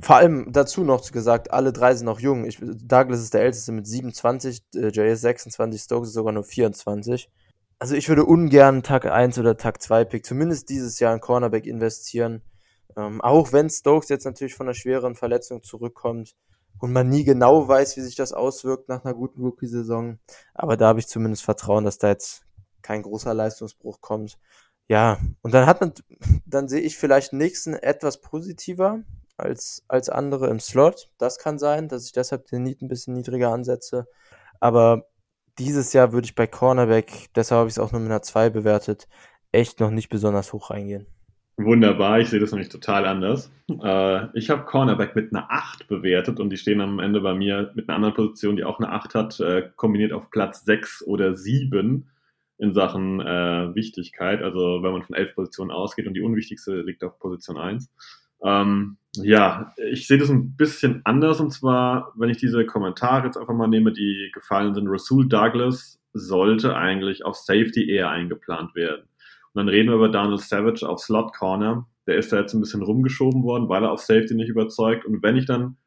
[0.00, 2.44] vor allem dazu noch gesagt, alle drei sind noch jung.
[2.44, 6.44] Ich, Douglas ist der älteste mit 27, äh, Jay ist 26, Stokes ist sogar nur
[6.44, 7.30] 24.
[7.78, 11.66] Also ich würde ungern Tag 1 oder Tag 2 Pick, zumindest dieses Jahr in Cornerback
[11.66, 12.42] investieren.
[12.96, 16.34] Ähm, auch wenn Stokes jetzt natürlich von einer schweren Verletzung zurückkommt
[16.80, 20.18] und man nie genau weiß, wie sich das auswirkt nach einer guten Rookie-Saison.
[20.54, 22.42] Aber da habe ich zumindest Vertrauen, dass da jetzt
[22.82, 24.38] kein großer Leistungsbruch kommt.
[24.88, 25.92] Ja, und dann hat man,
[26.46, 29.00] dann sehe ich vielleicht nächsten etwas positiver
[29.36, 31.10] als, als andere im Slot.
[31.18, 34.06] Das kann sein, dass ich deshalb den Need ein bisschen niedriger ansetze.
[34.60, 35.06] Aber
[35.58, 38.50] dieses Jahr würde ich bei Cornerback, deshalb habe ich es auch nur mit einer 2
[38.50, 39.08] bewertet,
[39.52, 41.06] echt noch nicht besonders hoch reingehen.
[41.58, 43.50] Wunderbar, ich sehe das nämlich total anders.
[43.70, 47.72] Äh, ich habe Cornerback mit einer 8 bewertet und die stehen am Ende bei mir
[47.74, 51.34] mit einer anderen Position, die auch eine 8 hat, äh, kombiniert auf Platz 6 oder
[51.34, 52.10] 7
[52.58, 54.42] in Sachen äh, Wichtigkeit.
[54.42, 57.90] Also wenn man von 11 Positionen ausgeht und die unwichtigste liegt auf Position 1.
[58.44, 63.38] Ähm, ja, ich sehe das ein bisschen anders und zwar, wenn ich diese Kommentare jetzt
[63.38, 69.08] einfach mal nehme, die gefallen sind, Rasul Douglas sollte eigentlich auf Safety eher eingeplant werden.
[69.56, 71.88] Und dann reden wir über Daniel Savage auf Slot Corner.
[72.06, 75.06] Der ist da jetzt ein bisschen rumgeschoben worden, weil er auf Safety nicht überzeugt.
[75.06, 75.78] Und wenn ich dann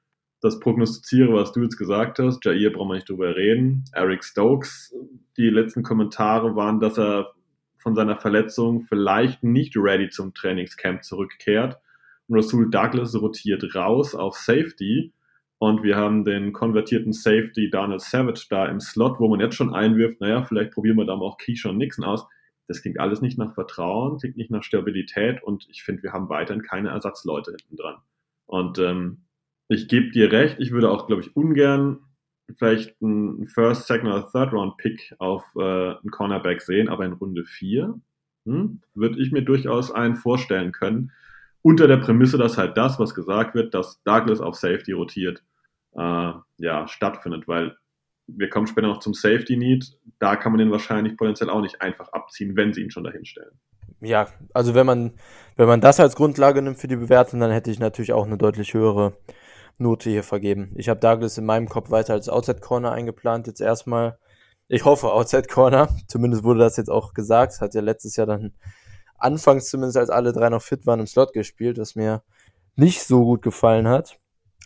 [0.42, 3.84] das prognostiziere, was du jetzt gesagt hast, Jair brauchen wir nicht drüber reden.
[3.94, 4.96] Eric Stokes,
[5.38, 7.32] die letzten Kommentare waren, dass er
[7.78, 11.78] von seiner Verletzung vielleicht nicht ready zum Trainingscamp zurückkehrt.
[12.28, 15.14] Und Rasul Douglas rotiert raus auf Safety.
[15.60, 19.76] Und wir haben den konvertierten Safety Daniel Savage da im Slot, wo man jetzt schon
[19.76, 22.26] einwirft, naja, vielleicht probieren wir da mal auch Keyshawn Nixon aus.
[22.70, 26.30] Das klingt alles nicht nach Vertrauen, klingt nicht nach Stabilität und ich finde, wir haben
[26.30, 27.96] weiterhin keine Ersatzleute hinten dran.
[28.46, 29.26] Und ähm,
[29.70, 31.98] ich gebe dir recht, ich würde auch, glaube ich, ungern
[32.58, 37.14] vielleicht einen First, Second oder Third Round Pick auf äh, einen Cornerback sehen, aber in
[37.14, 38.00] Runde 4
[38.46, 41.12] hm, würde ich mir durchaus einen vorstellen können,
[41.64, 45.44] unter der Prämisse, dass halt das, was gesagt wird, dass Douglas auf Safety rotiert,
[45.96, 47.76] äh, ja, stattfindet, weil
[48.38, 49.98] wir kommen später noch zum Safety Need.
[50.20, 53.26] Da kann man den wahrscheinlich potenziell auch nicht einfach abziehen, wenn sie ihn schon dahin
[53.26, 53.60] stellen.
[54.02, 55.14] Ja, also wenn man,
[55.56, 58.38] wenn man das als Grundlage nimmt für die Bewertung, dann hätte ich natürlich auch eine
[58.38, 59.18] deutlich höhere
[59.78, 60.74] Note hier vergeben.
[60.76, 63.48] Ich habe Douglas in meinem Kopf weiter als Outside Corner eingeplant.
[63.48, 64.18] Jetzt erstmal,
[64.68, 65.90] ich hoffe Outside Corner.
[66.08, 67.62] Zumindest wurde das jetzt auch gesagt.
[67.62, 68.54] Hat ja letztes Jahr dann
[69.18, 72.24] anfangs zumindest, als alle drei noch fit waren, im Slot gespielt, was mir
[72.76, 74.18] nicht so gut gefallen hat.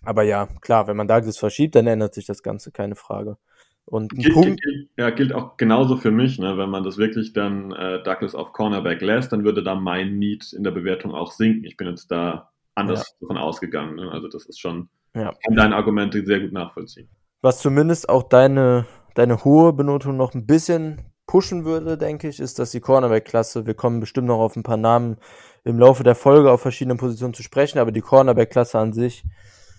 [0.03, 3.37] Aber ja, klar, wenn man Douglas verschiebt, dann ändert sich das Ganze, keine Frage.
[3.85, 4.61] Und ein gilt, Punkt.
[4.61, 6.57] Gilt, ja, gilt auch genauso für mich, ne?
[6.57, 10.53] wenn man das wirklich dann äh, Douglas auf Cornerback lässt, dann würde da mein Need
[10.53, 11.65] in der Bewertung auch sinken.
[11.65, 13.15] Ich bin jetzt da anders ja.
[13.21, 13.95] davon ausgegangen.
[13.95, 14.11] Ne?
[14.11, 15.33] Also das ist schon, ja.
[15.45, 17.09] kann deine Argumente sehr gut nachvollziehen.
[17.41, 22.59] Was zumindest auch deine, deine hohe Benotung noch ein bisschen pushen würde, denke ich, ist,
[22.59, 25.17] dass die Cornerback-Klasse, wir kommen bestimmt noch auf ein paar Namen
[25.63, 29.23] im Laufe der Folge auf verschiedenen Positionen zu sprechen, aber die Cornerback-Klasse an sich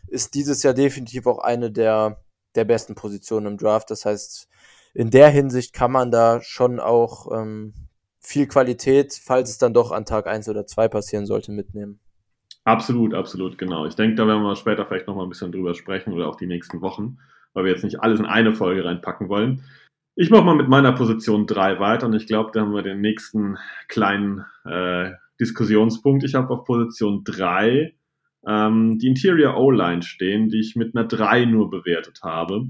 [0.09, 2.24] ist dieses Jahr definitiv auch eine der,
[2.55, 3.90] der besten Positionen im Draft.
[3.90, 4.49] Das heißt,
[4.95, 7.75] in der Hinsicht kann man da schon auch ähm,
[8.21, 12.01] viel Qualität, falls es dann doch an Tag 1 oder 2 passieren sollte, mitnehmen.
[12.64, 13.85] Absolut, absolut, genau.
[13.87, 16.47] Ich denke, da werden wir später vielleicht nochmal ein bisschen drüber sprechen oder auch die
[16.47, 17.19] nächsten Wochen,
[17.53, 19.62] weil wir jetzt nicht alles in eine Folge reinpacken wollen.
[20.17, 23.01] Ich mache mal mit meiner Position 3 weiter und ich glaube, da haben wir den
[23.01, 26.25] nächsten kleinen äh, Diskussionspunkt.
[26.25, 27.95] Ich habe auf Position 3
[28.46, 32.68] ähm, die Interior O-Line stehen, die ich mit einer 3 nur bewertet habe.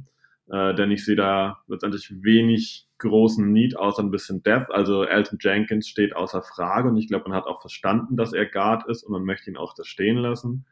[0.51, 4.71] Äh, denn ich sehe da letztendlich wenig großen Need, außer ein bisschen Depth.
[4.71, 8.47] Also Elton Jenkins steht außer Frage und ich glaube, man hat auch verstanden, dass er
[8.47, 10.67] Guard ist und man möchte ihn auch da stehen lassen.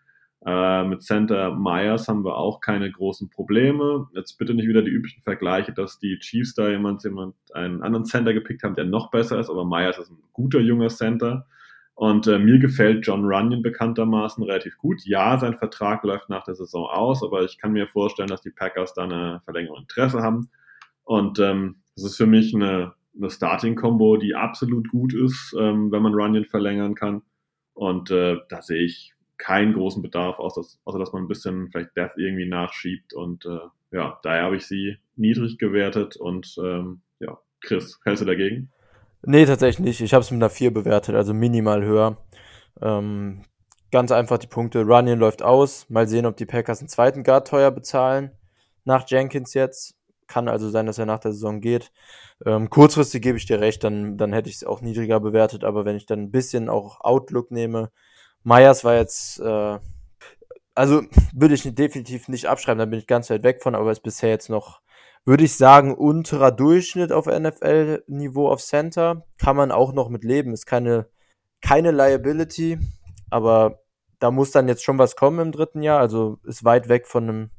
[0.44, 4.08] Äh, mit Center Myers haben wir auch keine großen Probleme.
[4.12, 8.04] Jetzt bitte nicht wieder die üblichen Vergleiche, dass die Chiefs da jemand, jemand einen anderen
[8.04, 11.46] Center gepickt haben, der noch besser ist, aber Myers ist ein guter junger Center.
[12.02, 15.04] Und äh, mir gefällt John Runyon bekanntermaßen relativ gut.
[15.04, 18.50] Ja, sein Vertrag läuft nach der Saison aus, aber ich kann mir vorstellen, dass die
[18.50, 20.50] Packers da eine Verlängerung Interesse haben.
[21.04, 26.12] Und ähm, ist für mich eine, eine Starting-Combo, die absolut gut ist, ähm, wenn man
[26.12, 27.22] Runyon verlängern kann.
[27.72, 31.96] Und äh, da sehe ich keinen großen Bedarf, außer, außer dass man ein bisschen vielleicht
[31.96, 33.14] Death irgendwie nachschiebt.
[33.14, 36.16] Und äh, ja, daher habe ich sie niedrig gewertet.
[36.16, 38.72] Und ähm, ja, Chris, hältst du dagegen?
[39.24, 40.00] Nee, tatsächlich nicht.
[40.00, 42.16] Ich habe es mit einer 4 bewertet, also minimal höher.
[42.80, 43.44] Ähm,
[43.92, 44.82] ganz einfach die Punkte.
[44.82, 45.88] Runyon läuft aus.
[45.88, 48.32] Mal sehen, ob die Packers einen zweiten Guard teuer bezahlen.
[48.85, 49.94] Nach Jenkins jetzt.
[50.26, 51.92] Kann also sein, dass er nach der Saison geht.
[52.44, 55.62] Ähm, kurzfristig gebe ich dir recht, dann, dann hätte ich es auch niedriger bewertet.
[55.62, 57.90] Aber wenn ich dann ein bisschen auch Outlook nehme,
[58.42, 59.78] Myers war jetzt, äh,
[60.74, 61.02] also
[61.35, 64.30] würde ich definitiv nicht abschreiben, da bin ich ganz weit weg von, aber ist bisher
[64.30, 64.80] jetzt noch
[65.24, 69.24] würde ich sagen, unterer Durchschnitt auf NFL-Niveau auf Center.
[69.38, 70.52] Kann man auch noch mit leben.
[70.52, 71.08] Ist keine,
[71.61, 72.78] keine Liability,
[73.30, 73.82] aber
[74.18, 76.00] da muss dann jetzt schon was kommen im dritten Jahr.
[76.00, 77.50] Also ist weit weg von einem,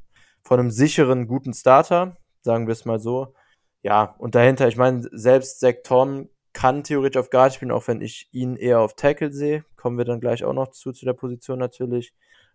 [0.43, 3.33] von einem sicheren, guten Starter, sagen wir es mal so.
[3.81, 8.01] Ja, und dahinter, ich meine, selbst Zach Tom kann theoretisch auf Guard spielen, auch wenn
[8.01, 9.65] ich ihn eher auf Tackle sehe.
[9.75, 12.13] Kommen wir dann gleich auch noch zu, zu der Position natürlich.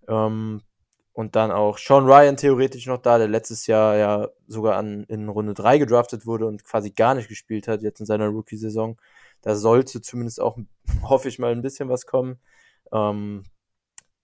[0.08, 0.62] Ähm,
[1.18, 5.28] und dann auch Sean Ryan theoretisch noch da, der letztes Jahr ja sogar an, in
[5.28, 9.00] Runde 3 gedraftet wurde und quasi gar nicht gespielt hat, jetzt in seiner Rookie-Saison.
[9.42, 10.56] Da sollte zumindest auch,
[11.02, 12.38] hoffe ich mal, ein bisschen was kommen.
[12.92, 13.42] Ähm,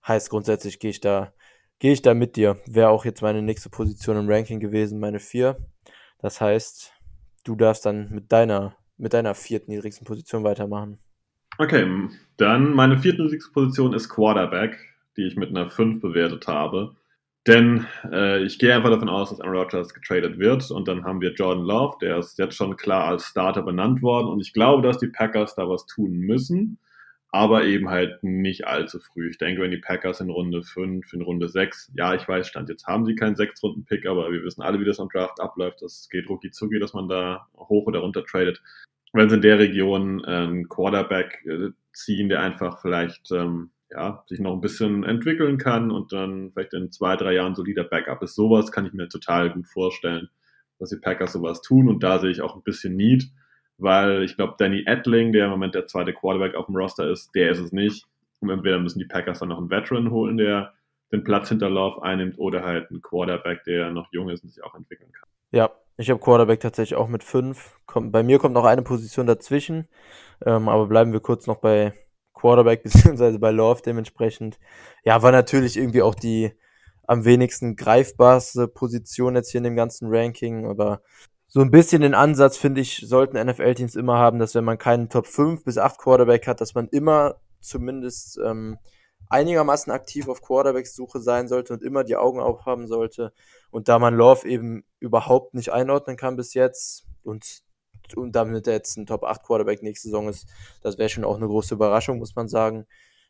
[0.07, 1.33] heißt grundsätzlich gehe ich da,
[1.79, 2.61] gehe ich da mit dir.
[2.65, 5.57] Wäre auch jetzt meine nächste Position im Ranking gewesen, meine 4.
[6.19, 6.93] Das heißt,
[7.43, 10.99] du darfst dann mit deiner, mit deiner vierten niedrigsten Position weitermachen.
[11.57, 16.95] Okay, dann meine vierte niedrigste Position ist Quarterback die ich mit einer 5 bewertet habe.
[17.47, 21.21] Denn äh, ich gehe einfach davon aus, dass Aaron Rodgers getradet wird und dann haben
[21.21, 24.81] wir Jordan Love, der ist jetzt schon klar als Starter benannt worden und ich glaube,
[24.81, 26.79] dass die Packers da was tun müssen,
[27.35, 29.29] aber eben halt nicht allzu früh.
[29.29, 32.69] Ich denke, wenn die Packers in Runde 5, in Runde 6, ja, ich weiß, Stand
[32.69, 35.81] jetzt haben sie keinen 6-Runden-Pick, aber wir wissen alle, wie das am Draft abläuft.
[35.81, 38.61] Das geht rucki zucki, dass man da hoch oder runter tradet.
[39.13, 44.39] Wenn sie in der Region einen Quarterback äh, ziehen, der einfach vielleicht ähm, ja, sich
[44.39, 48.35] noch ein bisschen entwickeln kann und dann vielleicht in zwei, drei Jahren solider Backup ist.
[48.35, 50.29] Sowas kann ich mir total gut vorstellen,
[50.79, 53.31] dass die Packers sowas tun und da sehe ich auch ein bisschen Need,
[53.77, 57.33] weil ich glaube, Danny Edling, der im Moment der zweite Quarterback auf dem Roster ist,
[57.35, 58.05] der ist es nicht.
[58.41, 60.73] Und entweder müssen die Packers dann noch einen Veteran holen, der
[61.11, 64.63] den Platz hinter Love einnimmt oder halt einen Quarterback, der noch jung ist und sich
[64.63, 65.29] auch entwickeln kann.
[65.51, 67.79] Ja, ich habe Quarterback tatsächlich auch mit fünf.
[67.85, 69.87] Kommt, bei mir kommt noch eine Position dazwischen,
[70.45, 71.93] ähm, aber bleiben wir kurz noch bei,
[72.45, 74.59] Quarterback beziehungsweise bei Love dementsprechend.
[75.03, 76.51] Ja, war natürlich irgendwie auch die
[77.07, 81.01] am wenigsten greifbarste Position jetzt hier in dem ganzen Ranking, aber
[81.47, 85.09] so ein bisschen den Ansatz, finde ich, sollten NFL-Teams immer haben, dass wenn man keinen
[85.09, 88.77] Top 5 bis 8 Quarterback hat, dass man immer zumindest ähm,
[89.29, 93.33] einigermaßen aktiv auf Quarterbacks-Suche sein sollte und immer die Augen aufhaben sollte.
[93.71, 97.63] Und da man Love eben überhaupt nicht einordnen kann bis jetzt und
[98.13, 100.47] und damit er jetzt ein Top 8 Quarterback nächste Saison ist,
[100.81, 102.85] das wäre schon auch eine große Überraschung, muss man sagen.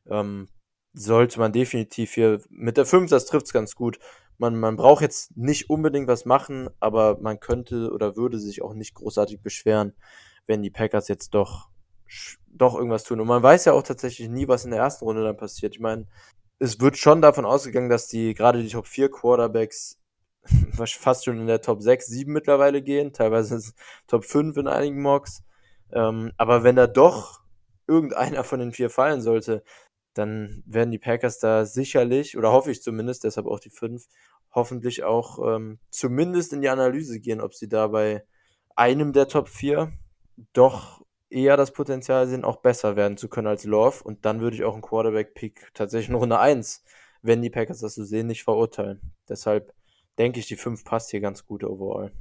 [0.09, 0.49] Ähm,
[0.93, 3.99] sollte man definitiv hier mit der 5, das trifft es ganz gut.
[4.37, 8.73] Man, man braucht jetzt nicht unbedingt was machen, aber man könnte oder würde sich auch
[8.73, 9.93] nicht großartig beschweren,
[10.47, 11.69] wenn die Packers jetzt doch
[12.47, 13.19] doch irgendwas tun.
[13.19, 15.75] Und man weiß ja auch tatsächlich nie, was in der ersten Runde dann passiert.
[15.75, 16.07] Ich meine,
[16.59, 19.99] es wird schon davon ausgegangen, dass die gerade die Top 4 Quarterbacks
[20.73, 23.61] fast schon in der Top 6, 7 mittlerweile gehen, teilweise
[24.07, 25.43] Top 5 in einigen Mocks.
[25.91, 27.41] Ähm, aber wenn da doch
[27.87, 29.63] irgendeiner von den vier fallen sollte,
[30.13, 34.07] dann werden die Packers da sicherlich, oder hoffe ich zumindest, deshalb auch die 5,
[34.51, 38.23] hoffentlich auch ähm, zumindest in die Analyse gehen, ob sie da bei
[38.75, 39.91] einem der Top 4
[40.53, 44.03] doch eher das Potenzial sehen, auch besser werden zu können als Love.
[44.03, 46.83] Und dann würde ich auch einen Quarterback-Pick tatsächlich in Runde 1,
[47.21, 49.01] wenn die Packers das so sehen, nicht verurteilen.
[49.27, 49.73] Deshalb
[50.17, 52.11] denke ich, die 5 passt hier ganz gut overall.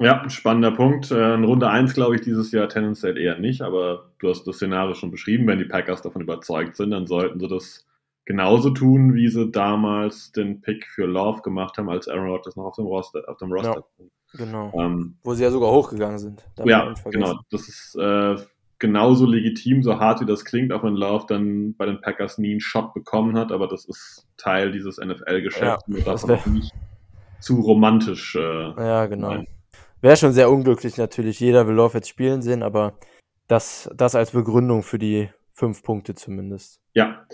[0.00, 1.10] Ja, spannender Punkt.
[1.10, 4.56] Äh, in Runde 1 glaube ich dieses Jahr tendenziell eher nicht, aber du hast das
[4.56, 5.46] Szenario schon beschrieben.
[5.46, 7.86] Wenn die Packers davon überzeugt sind, dann sollten sie das
[8.24, 12.64] genauso tun, wie sie damals den Pick für Love gemacht haben, als Aaron Rodgers noch
[12.64, 13.84] auf dem Roster, auf dem Roster.
[13.98, 14.04] Ja,
[14.44, 14.72] genau.
[14.74, 16.44] Ähm, Wo sie ja sogar hochgegangen sind.
[16.64, 17.38] Ja, genau.
[17.50, 18.36] Das ist äh,
[18.80, 22.50] genauso legitim, so hart wie das klingt, auch wenn Love dann bei den Packers nie
[22.50, 25.84] einen Shot bekommen hat, aber das ist Teil dieses NFL-Geschäfts.
[25.86, 26.72] Ja, das wäre nicht
[27.44, 28.34] zu romantisch.
[28.34, 29.44] Äh, ja, genau.
[30.00, 31.40] Wäre schon sehr unglücklich natürlich.
[31.40, 32.94] Jeder will Love jetzt spielen sehen, aber
[33.48, 36.80] das, das als Begründung für die fünf Punkte zumindest.
[36.94, 37.26] Ja,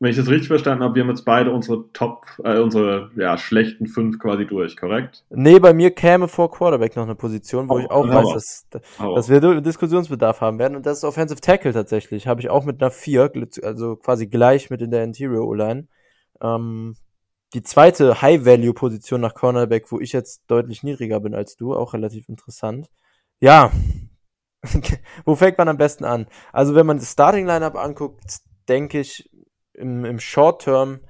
[0.00, 3.36] wenn ich das richtig verstanden habe, wir haben jetzt beide unsere Top, äh, unsere ja,
[3.36, 5.24] schlechten fünf quasi durch, korrekt?
[5.28, 8.68] Nee, bei mir käme vor Quarterback noch eine Position, wo oh, ich auch weiß, dass,
[8.98, 10.76] dass wir Diskussionsbedarf haben werden.
[10.76, 12.28] Und das ist Offensive Tackle tatsächlich.
[12.28, 15.88] Habe ich auch mit einer 4, also quasi gleich mit in der Interior O-Line.
[16.40, 16.94] Ähm,
[17.54, 22.28] die zweite High-Value-Position nach Cornerback, wo ich jetzt deutlich niedriger bin als du, auch relativ
[22.28, 22.90] interessant.
[23.40, 23.72] Ja,
[25.24, 26.26] wo fängt man am besten an?
[26.52, 29.30] Also, wenn man das Starting-Lineup anguckt, denke ich,
[29.72, 31.00] im, im Short Term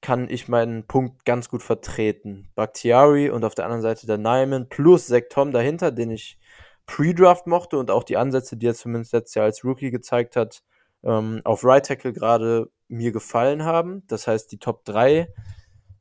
[0.00, 2.50] kann ich meinen Punkt ganz gut vertreten.
[2.54, 6.38] Bakhtiari und auf der anderen Seite der Nyman plus Zach Tom dahinter, den ich
[6.86, 10.62] Pre-Draft mochte und auch die Ansätze, die er zumindest letztes Jahr als Rookie gezeigt hat,
[11.04, 14.02] ähm, auf Right Tackle gerade mir gefallen haben.
[14.06, 15.28] Das heißt, die Top 3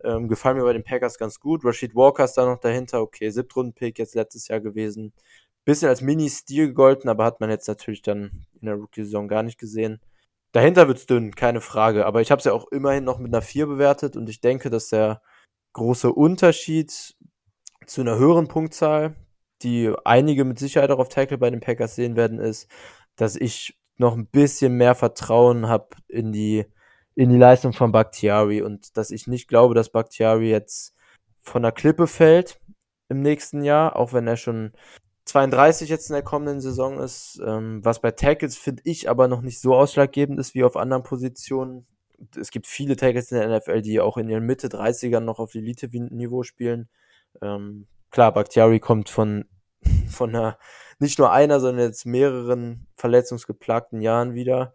[0.04, 1.64] ähm, gefallen mir bei den Packers ganz gut.
[1.66, 3.02] Rashid Walker ist da noch dahinter.
[3.02, 5.14] Okay, Siebtrunden-Pick jetzt letztes Jahr gewesen.
[5.66, 9.60] Bisschen als Mini-Stil gegolten, aber hat man jetzt natürlich dann in der Rookie-Saison gar nicht
[9.60, 10.02] gesehen.
[10.54, 12.06] Dahinter wird es dünn, keine Frage.
[12.06, 14.70] Aber ich habe es ja auch immerhin noch mit einer 4 bewertet und ich denke,
[14.70, 15.22] dass der
[15.74, 17.16] große Unterschied
[17.88, 19.16] zu einer höheren Punktzahl,
[19.64, 22.70] die einige mit Sicherheit auch auf Tackle bei den Packers sehen werden, ist,
[23.16, 26.66] dass ich noch ein bisschen mehr Vertrauen habe in die,
[27.16, 30.96] in die Leistung von Bakhtiari und dass ich nicht glaube, dass Bakhtiari jetzt
[31.42, 32.60] von der Klippe fällt
[33.10, 34.72] im nächsten Jahr, auch wenn er schon
[35.26, 39.42] 32 jetzt in der kommenden Saison ist, ähm, was bei Tackles finde ich aber noch
[39.42, 41.86] nicht so ausschlaggebend ist wie auf anderen Positionen.
[42.36, 45.56] Es gibt viele Tackles in der NFL, die auch in ihren Mitte 30ern noch auf
[45.56, 46.90] Elite-Niveau spielen.
[47.42, 49.46] Ähm, klar, Bakhtiari kommt von,
[50.10, 50.58] von einer,
[51.00, 54.74] nicht nur einer, sondern jetzt mehreren verletzungsgeplagten Jahren wieder.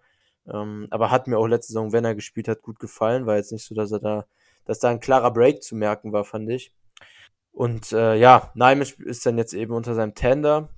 [0.52, 3.26] Ähm, aber hat mir auch letzte Saison, wenn er gespielt hat, gut gefallen.
[3.26, 4.26] War jetzt nicht so, dass er da,
[4.64, 6.72] dass da ein klarer Break zu merken war, fand ich.
[7.52, 10.68] Und äh, ja, Naimes ist dann jetzt eben unter seinem Tender.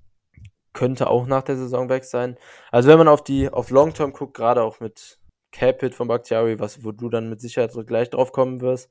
[0.72, 2.38] Könnte auch nach der Saison weg sein.
[2.70, 5.18] Also wenn man auf die auf Long Term guckt, gerade auch mit
[5.52, 8.90] Capit von Bakhtiari, was, wo du dann mit Sicherheit gleich drauf kommen wirst,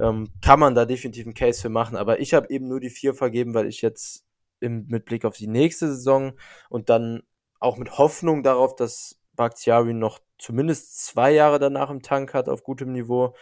[0.00, 1.96] ähm, kann man da definitiv einen Case für machen.
[1.96, 4.24] Aber ich habe eben nur die vier vergeben, weil ich jetzt
[4.60, 6.34] im, mit Blick auf die nächste Saison
[6.68, 7.22] und dann
[7.60, 12.62] auch mit Hoffnung darauf, dass Bakhtiari noch zumindest zwei Jahre danach im Tank hat auf
[12.62, 13.34] gutem Niveau,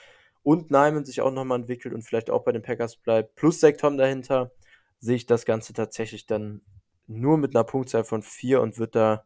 [0.43, 3.97] und Nyman sich auch nochmal entwickelt und vielleicht auch bei den Packers bleibt, plus Sektom
[3.97, 4.53] dahinter,
[5.01, 6.63] sehe ich das Ganze tatsächlich dann
[7.07, 9.25] nur mit einer Punktzahl von 4 und wird da,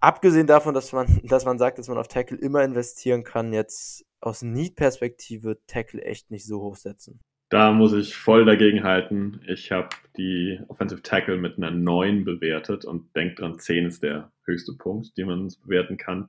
[0.00, 4.04] abgesehen davon, dass man, dass man sagt, dass man auf Tackle immer investieren kann, jetzt
[4.20, 7.20] aus Need-Perspektive Tackle echt nicht so hochsetzen.
[7.48, 9.40] Da muss ich voll dagegen halten.
[9.46, 14.30] Ich habe die Offensive Tackle mit einer 9 bewertet und denke dran, 10 ist der
[14.44, 16.28] höchste Punkt, den man bewerten kann.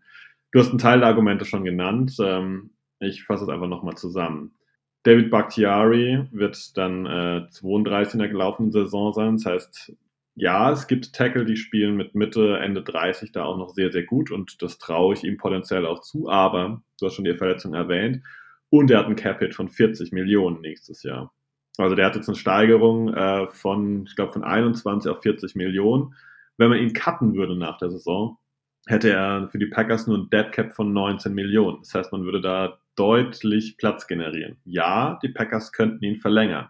[0.51, 2.15] Du hast einen Teil der Argumente schon genannt.
[2.21, 4.55] Ähm, ich fasse es einfach nochmal zusammen.
[5.03, 9.35] David Bakhtiari wird dann äh, 32 in der gelaufenen Saison sein.
[9.35, 9.93] Das heißt,
[10.35, 14.03] ja, es gibt Tackle, die spielen mit Mitte, Ende 30 da auch noch sehr, sehr
[14.03, 16.29] gut und das traue ich ihm potenziell auch zu.
[16.29, 18.23] Aber du hast schon die Verletzung erwähnt
[18.69, 21.33] und er hat einen Cap-Hit von 40 Millionen nächstes Jahr.
[21.77, 26.13] Also der hat jetzt eine Steigerung äh, von, ich glaube, von 21 auf 40 Millionen.
[26.57, 28.37] Wenn man ihn cutten würde nach der Saison,
[28.85, 31.79] hätte er für die Packers nur ein Dead Cap von 19 Millionen.
[31.79, 34.57] Das heißt, man würde da deutlich Platz generieren.
[34.65, 36.67] Ja, die Packers könnten ihn verlängern.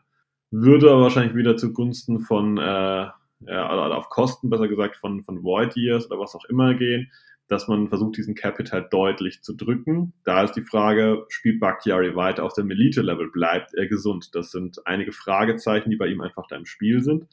[0.51, 5.75] Würde aber wahrscheinlich wieder zugunsten von, äh, ja, auf Kosten, besser gesagt, von, von Void
[5.75, 7.11] Years oder was auch immer gehen,
[7.49, 10.13] dass man versucht, diesen Capital deutlich zu drücken.
[10.23, 13.31] Da ist die Frage, spielt Bakhtiari weiter auf dem Elite-Level?
[13.31, 14.29] Bleibt er gesund?
[14.33, 17.25] Das sind einige Fragezeichen, die bei ihm einfach da im Spiel sind.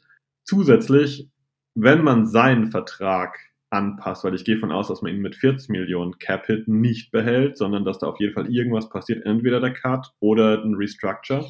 [0.43, 1.29] Zusätzlich,
[1.75, 3.37] wenn man seinen Vertrag
[3.69, 7.57] anpasst, weil ich gehe von aus, dass man ihn mit 40 Millionen Cap-Hit nicht behält,
[7.57, 11.45] sondern dass da auf jeden Fall irgendwas passiert, entweder der Cut oder ein Restructure.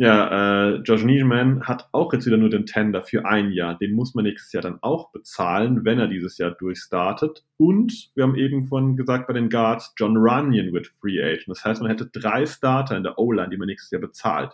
[0.00, 3.76] Ja, äh, Josh Niederman hat auch jetzt wieder nur den Tender für ein Jahr.
[3.76, 7.44] Den muss man nächstes Jahr dann auch bezahlen, wenn er dieses Jahr durchstartet.
[7.58, 11.48] Und wir haben eben von gesagt bei den Guards, John Runyon wird Free Agent.
[11.48, 14.52] Das heißt, man hätte drei Starter in der O-Line, die man nächstes Jahr bezahlt.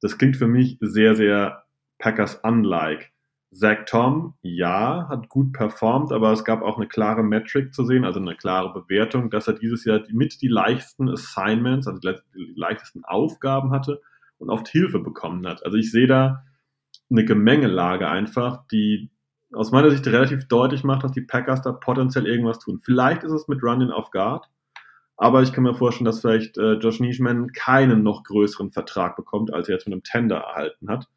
[0.00, 1.64] Das klingt für mich sehr, sehr
[1.98, 3.08] Packers-unlike.
[3.52, 8.06] Zach Tom, ja, hat gut performt, aber es gab auch eine klare Metric zu sehen,
[8.06, 13.04] also eine klare Bewertung, dass er dieses Jahr mit die leichtesten Assignments, also die leichtesten
[13.04, 14.00] Aufgaben hatte
[14.38, 15.64] und oft Hilfe bekommen hat.
[15.64, 16.44] Also ich sehe da
[17.10, 19.10] eine Gemengelage einfach, die
[19.52, 22.80] aus meiner Sicht relativ deutlich macht, dass die Packers da potenziell irgendwas tun.
[22.82, 24.48] Vielleicht ist es mit Running auf Guard,
[25.16, 29.52] aber ich kann mir vorstellen, dass vielleicht äh, Josh Nischman keinen noch größeren Vertrag bekommt,
[29.52, 31.08] als er jetzt mit einem Tender erhalten hat.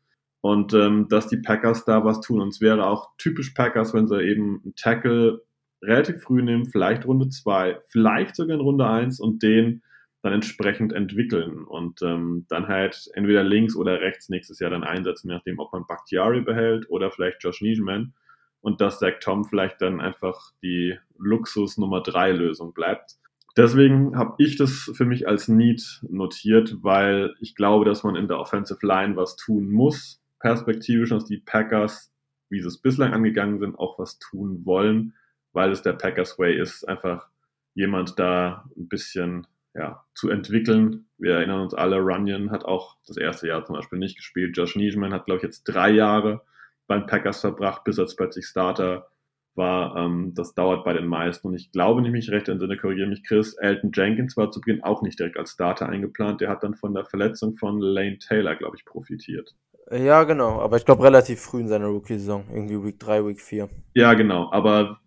[0.41, 2.39] Und ähm, dass die Packers da was tun.
[2.39, 5.43] Und es wäre auch typisch Packers, wenn sie eben einen Tackle
[5.81, 9.81] relativ früh nehmen, vielleicht Runde 2, vielleicht sogar in Runde 1 und den
[10.21, 15.29] dann entsprechend entwickeln und ähm, dann halt entweder links oder rechts nächstes Jahr dann einsetzen,
[15.29, 18.13] je nachdem, ob man Bakhtiari behält oder vielleicht Josh Nischman
[18.61, 23.15] und dass Zach Tom vielleicht dann einfach die Luxus Nummer 3 Lösung bleibt.
[23.55, 28.27] Deswegen habe ich das für mich als Need notiert, weil ich glaube, dass man in
[28.27, 32.11] der Offensive Line was tun muss, perspektivisch, dass die Packers,
[32.49, 35.13] wie sie es bislang angegangen sind, auch was tun wollen,
[35.53, 37.27] weil es der Packers Way ist, einfach
[37.73, 41.07] jemand da ein bisschen ja, zu entwickeln.
[41.17, 44.57] Wir erinnern uns alle, Runyon hat auch das erste Jahr zum Beispiel nicht gespielt.
[44.57, 46.41] Josh Niesman hat, glaube ich, jetzt drei Jahre
[46.87, 49.07] beim Packers verbracht, bis er plötzlich Starter
[49.55, 49.95] war.
[49.95, 51.47] Ähm, das dauert bei den meisten.
[51.47, 54.59] Und ich glaube, nicht mich recht im Sinne, korrigiere mich Chris, Elton Jenkins war zu
[54.61, 56.41] Beginn auch nicht direkt als Starter eingeplant.
[56.41, 59.55] Der hat dann von der Verletzung von Lane Taylor, glaube ich, profitiert.
[59.91, 60.61] Ja, genau.
[60.61, 62.45] Aber ich glaube relativ früh in seiner Rookie-Saison.
[62.51, 63.69] Irgendwie Week 3, Week 4.
[63.95, 64.51] Ja, genau.
[64.51, 64.99] Aber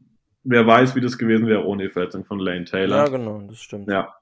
[0.44, 2.96] wer weiß, wie das gewesen wäre ohne die Verletzung von Lane Taylor.
[2.96, 3.40] Ja, genau.
[3.48, 3.88] Das stimmt.
[3.88, 4.14] Ja,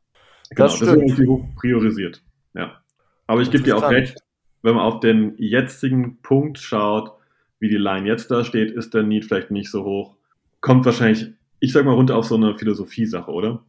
[0.51, 2.23] Genau, das, das ist irgendwie hoch priorisiert.
[2.55, 2.81] Ja.
[3.27, 4.19] Aber ich gebe dir auch recht,
[4.63, 7.13] wenn man auf den jetzigen Punkt schaut,
[7.61, 10.17] wie die Line jetzt da steht, ist der Need vielleicht nicht so hoch.
[10.61, 13.65] Kommt wahrscheinlich, ich sag mal, runter auf so eine Philosophie-Sache, oder?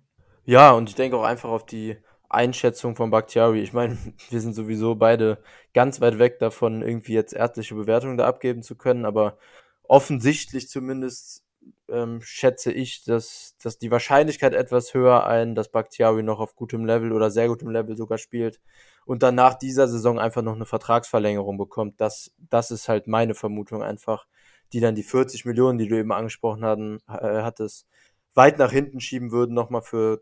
[0.46, 1.98] Ja, und ich denke auch einfach auf die
[2.30, 3.62] Einschätzung von Bakhtiari.
[3.62, 3.98] Ich meine,
[4.30, 5.38] wir sind sowieso beide
[5.74, 9.38] ganz weit weg davon, irgendwie jetzt ärztliche Bewertungen da abgeben zu können, aber
[9.84, 11.44] offensichtlich zumindest
[11.92, 16.86] ähm, schätze ich, dass, dass die Wahrscheinlichkeit etwas höher ein, dass Bakhtiari noch auf gutem
[16.86, 18.60] Level oder sehr gutem Level sogar spielt
[19.06, 22.00] und dann nach dieser Saison einfach noch eine Vertragsverlängerung bekommt.
[22.00, 24.28] Das, das ist halt meine Vermutung einfach,
[24.74, 27.88] die dann die 40 Millionen, die du eben angesprochen hatten, äh, hattest,
[28.34, 30.22] weit nach hinten schieben würden, nochmal für,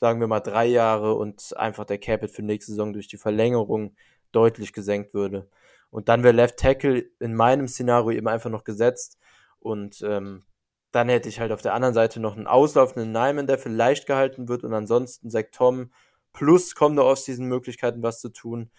[0.00, 3.96] sagen wir mal, drei Jahre und einfach der Capit für nächste Saison durch die Verlängerung
[4.32, 5.48] deutlich gesenkt würde.
[5.90, 9.18] Und dann wäre Left Tackle in meinem Szenario eben einfach noch gesetzt.
[9.58, 10.44] Und ähm,
[10.92, 14.48] dann hätte ich halt auf der anderen Seite noch einen auslaufenden Nyman, der vielleicht gehalten
[14.48, 15.90] wird und ansonsten sagt Tom
[16.32, 18.70] plus kommen da aus diesen Möglichkeiten was zu tun.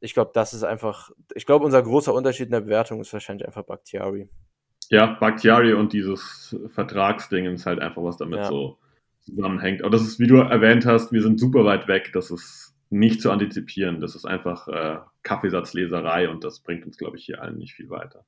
[0.00, 3.46] Ich glaube, das ist einfach, ich glaube, unser großer Unterschied in der Bewertung ist wahrscheinlich
[3.46, 4.28] einfach Bakhtiari.
[4.90, 8.48] Ja, Bakhtiari und dieses Vertragsding ist halt einfach, was damit ja.
[8.48, 8.78] so
[9.20, 9.82] zusammenhängt.
[9.82, 12.10] Aber das ist, wie du erwähnt hast, wir sind super weit weg.
[12.14, 14.00] Das ist nicht zu antizipieren.
[14.00, 17.90] Das ist einfach äh, Kaffeesatzleserei und das bringt uns, glaube ich, hier allen nicht viel
[17.90, 18.24] weiter.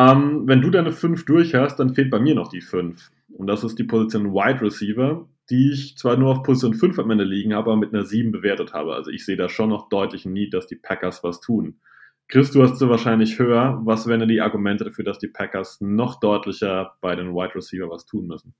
[0.00, 3.10] Ähm, wenn du deine 5 durch hast, dann fehlt bei mir noch die 5.
[3.36, 7.10] Und das ist die Position Wide Receiver, die ich zwar nur auf Position 5 am
[7.10, 8.94] Ende liegen habe, aber mit einer 7 bewertet habe.
[8.94, 11.80] Also ich sehe da schon noch deutlich Need, dass die Packers was tun.
[12.28, 13.78] Chris, du hast sie wahrscheinlich höher.
[13.84, 17.90] Was wären denn die Argumente dafür, dass die Packers noch deutlicher bei den Wide Receiver
[17.90, 18.54] was tun müssen?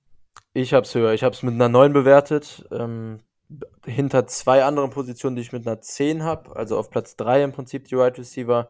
[0.53, 1.15] Ich habe es höher.
[1.15, 2.67] Ich habe es mit einer 9 bewertet.
[2.71, 3.21] Ähm,
[3.87, 6.55] hinter zwei anderen Positionen, die ich mit einer 10 habe.
[6.55, 8.69] Also auf Platz 3 im Prinzip die Wide Receiver.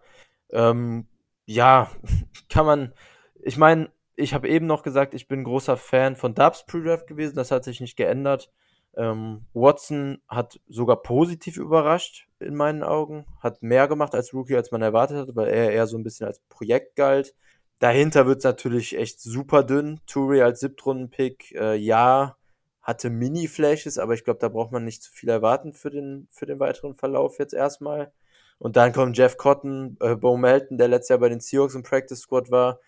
[0.53, 1.07] Ähm,
[1.51, 1.90] ja,
[2.48, 2.94] kann man,
[3.42, 7.36] ich meine, ich habe eben noch gesagt, ich bin großer Fan von Dubs Pre-Draft gewesen,
[7.36, 8.53] das hat sich nicht geändert.
[8.96, 13.24] Ähm, Watson hat sogar positiv überrascht, in meinen Augen.
[13.40, 16.26] Hat mehr gemacht als Rookie, als man erwartet hat, weil er eher so ein bisschen
[16.26, 17.34] als Projekt galt.
[17.78, 20.01] Dahinter wird es natürlich echt super dünn.
[20.09, 22.36] Touré als Siebtrunden-Pick, äh, ja,
[22.82, 26.46] hatte Mini-Flashes, aber ich glaube, da braucht man nicht zu viel erwarten für den, für
[26.46, 28.12] den weiteren Verlauf jetzt erstmal.
[28.61, 31.82] Und dann kommt Jeff Cotton, äh, Bo Melton, der letztes Jahr bei den Seahawks im
[31.82, 32.78] Practice Squad war.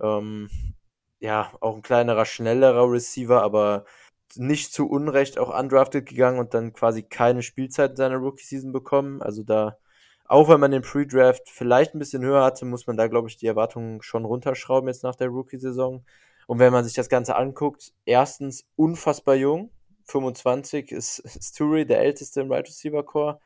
[0.00, 0.48] Ähm,
[1.20, 3.84] ja, auch ein kleinerer, schnellerer Receiver, aber
[4.36, 9.20] nicht zu Unrecht auch undrafted gegangen und dann quasi keine Spielzeit in seiner Rookie-Season bekommen.
[9.20, 9.76] Also da,
[10.24, 13.36] auch wenn man den Pre-Draft vielleicht ein bisschen höher hatte, muss man da, glaube ich,
[13.36, 16.06] die Erwartungen schon runterschrauben jetzt nach der Rookie-Saison.
[16.46, 19.70] Und wenn man sich das Ganze anguckt, erstens unfassbar jung,
[20.04, 23.40] 25 ist, ist der älteste im Right Receiver Core.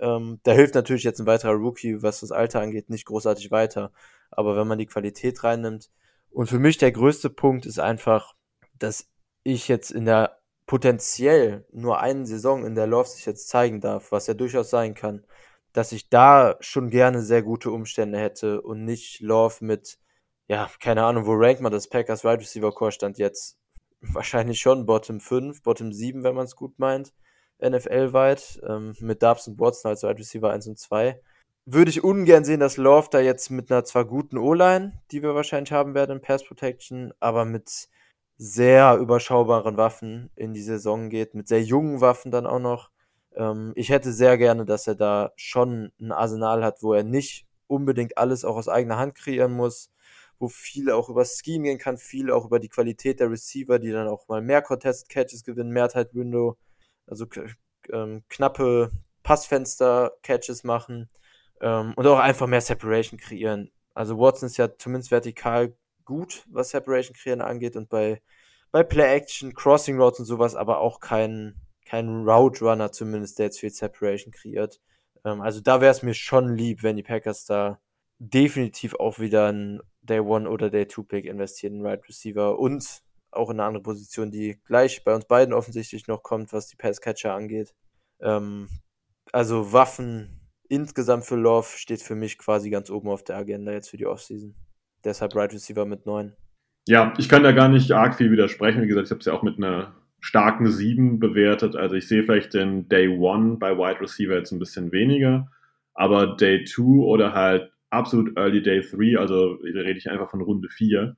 [0.00, 3.92] Ähm, da hilft natürlich jetzt ein weiterer Rookie, was das Alter angeht, nicht großartig weiter.
[4.30, 5.90] Aber wenn man die Qualität reinnimmt,
[6.30, 8.34] und für mich der größte Punkt ist einfach,
[8.78, 9.08] dass
[9.42, 14.12] ich jetzt in der potenziell nur einen Saison, in der Love sich jetzt zeigen darf,
[14.12, 15.24] was ja durchaus sein kann,
[15.72, 19.98] dass ich da schon gerne sehr gute Umstände hätte und nicht Love mit,
[20.46, 23.58] ja, keine Ahnung, wo rankt man das Packers Wide Receiver Core stand jetzt?
[24.00, 27.14] Wahrscheinlich schon Bottom 5, Bottom 7, wenn man es gut meint,
[27.60, 31.20] NFL-weit, ähm, mit Dubs und Watson als Wide Receiver 1 und 2
[31.70, 35.34] würde ich ungern sehen, dass Love da jetzt mit einer zwar guten O-Line, die wir
[35.34, 37.88] wahrscheinlich haben werden in Pass Protection, aber mit
[38.38, 42.90] sehr überschaubaren Waffen in die Saison geht, mit sehr jungen Waffen dann auch noch.
[43.34, 47.46] Ähm, ich hätte sehr gerne, dass er da schon ein Arsenal hat, wo er nicht
[47.66, 49.90] unbedingt alles auch aus eigener Hand kreieren muss,
[50.38, 53.90] wo viel auch über Scheme gehen kann, viel auch über die Qualität der Receiver, die
[53.90, 56.56] dann auch mal mehr Contested Catches gewinnen, mehr Tight Window,
[57.08, 57.26] also
[57.90, 58.90] ähm, knappe
[59.22, 61.08] Passfenster-Catches machen
[61.60, 63.70] ähm, und auch einfach mehr Separation kreieren.
[63.94, 68.22] Also Watson ist ja zumindest vertikal gut, was Separation kreieren angeht und bei,
[68.70, 73.46] bei Play Action, Crossing Routes und sowas, aber auch kein, kein Route Runner zumindest, der
[73.46, 74.80] jetzt viel Separation kreiert.
[75.24, 77.80] Ähm, also da wäre es mir schon lieb, wenn die Packers da
[78.18, 83.02] definitiv auch wieder ein Day One oder Day Two Pick investieren in Right Receiver und
[83.30, 86.76] auch in eine andere Position, die gleich bei uns beiden offensichtlich noch kommt, was die
[86.76, 87.74] Pass Catcher angeht.
[88.20, 88.68] Ähm,
[89.32, 93.90] also Waffen insgesamt für Love steht für mich quasi ganz oben auf der Agenda jetzt
[93.90, 94.54] für die Offseason.
[95.04, 96.34] Deshalb Right Receiver mit 9.
[96.86, 98.82] Ja, ich kann da gar nicht arg viel widersprechen.
[98.82, 101.76] Wie gesagt, ich habe es ja auch mit einer starken 7 bewertet.
[101.76, 105.50] Also ich sehe vielleicht den Day 1 bei Wide Receiver jetzt ein bisschen weniger,
[105.94, 110.68] aber Day 2 oder halt absolut Early Day 3, also rede ich einfach von Runde
[110.68, 111.16] 4.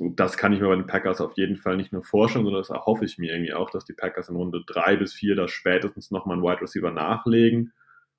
[0.00, 2.70] Das kann ich mir bei den Packers auf jeden Fall nicht nur vorstellen, sondern das
[2.70, 6.10] erhoffe ich mir irgendwie auch, dass die Packers in Runde 3 bis 4 da spätestens
[6.10, 7.72] nochmal einen Wide Receiver nachlegen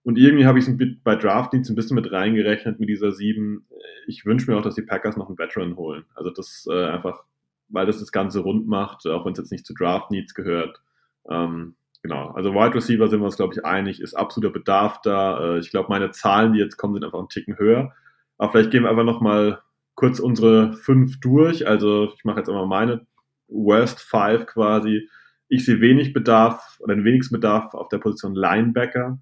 [0.03, 3.67] und irgendwie habe ich es bei Draft Needs ein bisschen mit reingerechnet mit dieser sieben.
[4.07, 6.05] Ich wünsche mir auch, dass die Packers noch einen Veteran holen.
[6.15, 7.23] Also das äh, einfach,
[7.67, 10.82] weil das das Ganze rund macht, auch wenn es jetzt nicht zu Draft Needs gehört.
[11.30, 12.30] Ähm, genau.
[12.30, 15.55] Also Wide Receiver sind wir uns, glaube ich, einig, ist absoluter Bedarf da.
[15.55, 17.93] Äh, ich glaube, meine Zahlen, die jetzt kommen, sind einfach einen Ticken höher.
[18.38, 19.61] Aber vielleicht gehen wir einfach nochmal
[20.00, 21.68] kurz unsere fünf durch.
[21.68, 23.06] Also ich mache jetzt einmal meine
[23.50, 25.10] Worst Five quasi.
[25.50, 29.20] Ich sehe wenig Bedarf oder den wenigsten Bedarf auf der Position Linebacker.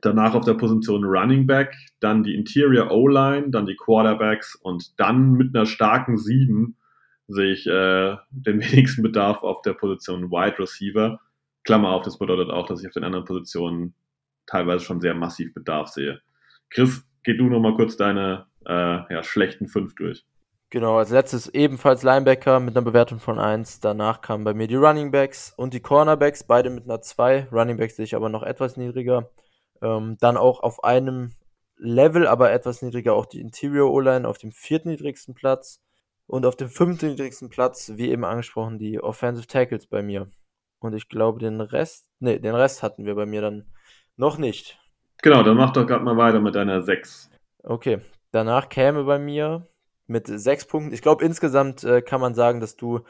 [0.00, 5.34] Danach auf der Position Running Back, dann die Interior O-Line, dann die Quarterbacks und dann
[5.34, 6.76] mit einer starken 7
[7.28, 11.20] sehe ich äh, den wenigsten Bedarf auf der Position Wide Receiver.
[11.62, 13.94] Klammer auf, das bedeutet auch, dass ich auf den anderen Positionen
[14.46, 16.20] teilweise schon sehr massiv Bedarf sehe.
[16.70, 20.24] Chris, geh du nochmal kurz deine äh, ja, schlechten 5 durch.
[20.70, 23.80] Genau, als letztes ebenfalls Linebacker mit einer Bewertung von 1.
[23.80, 27.48] Danach kamen bei mir die Running Backs und die Cornerbacks, beide mit einer 2.
[27.52, 29.30] Running Backs sehe ich aber noch etwas niedriger.
[29.80, 31.34] Ähm, dann auch auf einem
[31.76, 35.80] Level, aber etwas niedriger, auch die Interior O-Line auf dem viertniedrigsten Platz.
[36.26, 40.28] Und auf dem fünftniedrigsten Platz, wie eben angesprochen, die Offensive Tackles bei mir.
[40.80, 43.72] Und ich glaube, den Rest, nee, den Rest hatten wir bei mir dann
[44.16, 44.80] noch nicht.
[45.22, 47.30] Genau, dann mach doch gerade mal weiter mit deiner 6.
[47.62, 48.00] Okay,
[48.36, 49.66] danach käme bei mir
[50.06, 50.92] mit 6 Punkten.
[50.92, 53.00] Ich glaube, insgesamt äh, kann man sagen, dass du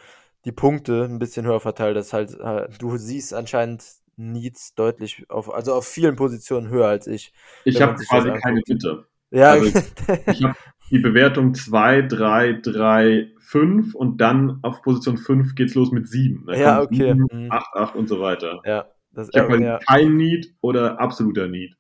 [0.45, 2.13] die Punkte ein bisschen höher verteilt hast.
[2.13, 3.85] Halt, äh, du siehst anscheinend
[4.17, 7.35] Needs deutlich auf, also auf vielen Positionen höher als ich.
[7.65, 9.07] Ich habe quasi keine Bitte.
[9.31, 9.67] Ja, also
[10.27, 10.55] ich habe
[10.91, 16.47] die Bewertung 2, 3, 3, 5 und dann auf Position 5 geht's los mit 7.
[16.55, 17.15] ja, okay.
[17.31, 18.61] 7, 8, 8 und so weiter.
[18.65, 19.79] Ja, das, ich habe ja.
[19.87, 21.77] kein Need oder absoluter Need.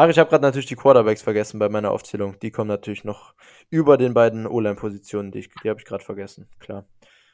[0.00, 2.38] Ach, ich habe gerade natürlich die Quarterbacks vergessen bei meiner Aufzählung.
[2.38, 3.34] Die kommen natürlich noch
[3.68, 6.48] über den beiden O-Line-Positionen, die, die habe ich gerade vergessen.
[6.60, 6.86] Klar.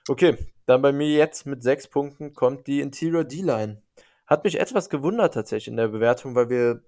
[0.09, 3.83] Okay, dann bei mir jetzt mit sechs Punkten kommt die Interior D-Line.
[4.27, 6.83] Hat mich etwas gewundert tatsächlich in der Bewertung, weil wir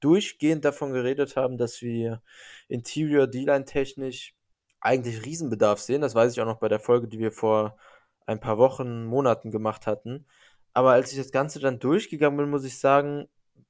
[0.00, 2.20] durchgehend davon geredet haben, dass wir
[2.68, 4.34] Interior D-Line technisch
[4.82, 6.02] eigentlich Riesenbedarf sehen.
[6.02, 7.78] Das weiß ich auch noch bei der Folge, die wir vor
[8.26, 10.26] ein paar Wochen, Monaten gemacht hatten.
[10.74, 13.28] Aber als ich das Ganze dann durchgegangen bin, muss ich sagen,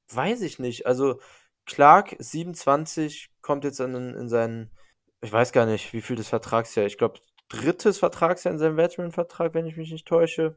[0.09, 0.85] weiß ich nicht.
[0.85, 1.21] Also
[1.65, 4.71] Clark 27 kommt jetzt in, in seinen,
[5.21, 9.53] ich weiß gar nicht, wie viel des Vertragsjahr, ich glaube drittes Vertragsjahr in seinem Veteran-Vertrag,
[9.53, 10.55] wenn ich mich nicht täusche.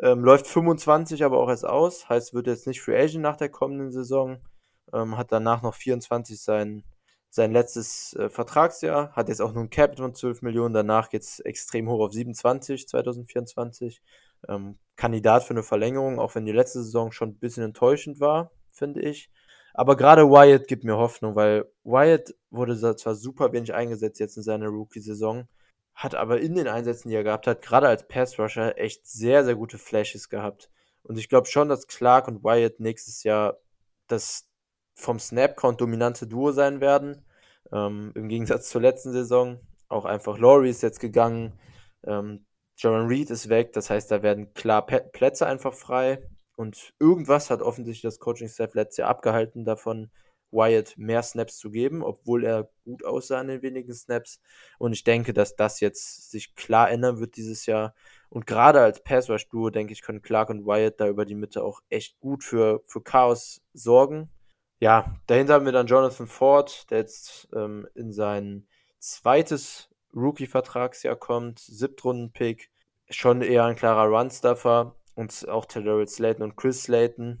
[0.00, 3.48] Ähm, läuft 25 aber auch erst aus, heißt, wird jetzt nicht Free Agent nach der
[3.48, 4.38] kommenden Saison.
[4.92, 6.84] Ähm, hat danach noch 24 sein,
[7.30, 11.22] sein letztes äh, Vertragsjahr, hat jetzt auch nur ein Cap von 12 Millionen, danach geht
[11.22, 14.02] es extrem hoch auf 27 2024.
[14.48, 18.50] Ähm, Kandidat für eine Verlängerung, auch wenn die letzte Saison schon ein bisschen enttäuschend war,
[18.72, 19.30] finde ich.
[19.74, 24.44] Aber gerade Wyatt gibt mir Hoffnung, weil Wyatt wurde zwar super wenig eingesetzt jetzt in
[24.44, 25.48] seiner Rookie-Saison,
[25.94, 29.56] hat aber in den Einsätzen, die er gehabt hat, gerade als Pass-Rusher, echt sehr, sehr
[29.56, 30.70] gute Flashes gehabt.
[31.02, 33.58] Und ich glaube schon, dass Clark und Wyatt nächstes Jahr
[34.06, 34.48] das
[34.94, 37.24] vom Snap-Count dominante Duo sein werden.
[37.72, 39.58] Ähm, Im Gegensatz zur letzten Saison.
[39.88, 41.58] Auch einfach Laurie ist jetzt gegangen.
[42.04, 42.46] Ähm,
[42.76, 46.22] Jaron Reed ist weg, das heißt, da werden klar Plätze einfach frei.
[46.56, 50.10] Und irgendwas hat offensichtlich das Coaching-Staff letztes Jahr abgehalten davon,
[50.54, 54.40] Wyatt mehr Snaps zu geben, obwohl er gut aussah in den wenigen Snaps.
[54.78, 57.94] Und ich denke, dass das jetzt sich klar ändern wird dieses Jahr.
[58.28, 61.80] Und gerade als Pass-Rush-Duo, denke ich, können Clark und Wyatt da über die Mitte auch
[61.88, 64.30] echt gut für, für Chaos sorgen.
[64.80, 68.66] Ja, dahinter haben wir dann Jonathan Ford, der jetzt ähm, in sein
[68.98, 72.70] zweites Rookie-Vertragsjahr kommt, Siebtrunden-Pick,
[73.10, 77.38] schon eher ein klarer Run-Stuffer und auch Terrell Slayton und Chris Slayton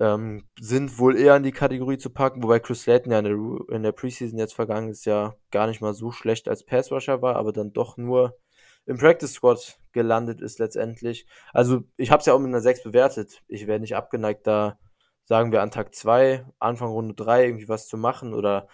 [0.00, 3.76] ähm, sind wohl eher in die Kategorie zu packen, wobei Chris Slayton ja in der,
[3.76, 7.52] in der Preseason jetzt vergangenes Jahr gar nicht mal so schlecht als Passrusher war, aber
[7.52, 8.38] dann doch nur
[8.86, 11.26] im Practice Squad gelandet ist letztendlich.
[11.52, 13.42] Also ich habe es ja auch mit einer 6 bewertet.
[13.48, 14.78] Ich wäre nicht abgeneigt, da
[15.24, 18.68] sagen wir an Tag 2, Anfang Runde 3 irgendwie was zu machen oder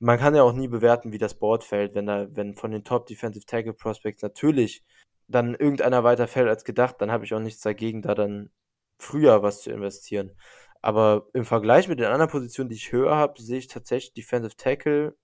[0.00, 2.84] man kann ja auch nie bewerten, wie das Board fällt, wenn da, wenn von den
[2.84, 4.84] Top Defensive Tackle Prospects natürlich
[5.28, 8.50] dann irgendeiner weiter fällt als gedacht, dann habe ich auch nichts dagegen, da dann
[8.98, 10.32] früher was zu investieren.
[10.80, 14.56] Aber im Vergleich mit den anderen Positionen, die ich höher habe, sehe ich tatsächlich Defensive
[14.56, 15.16] Tackle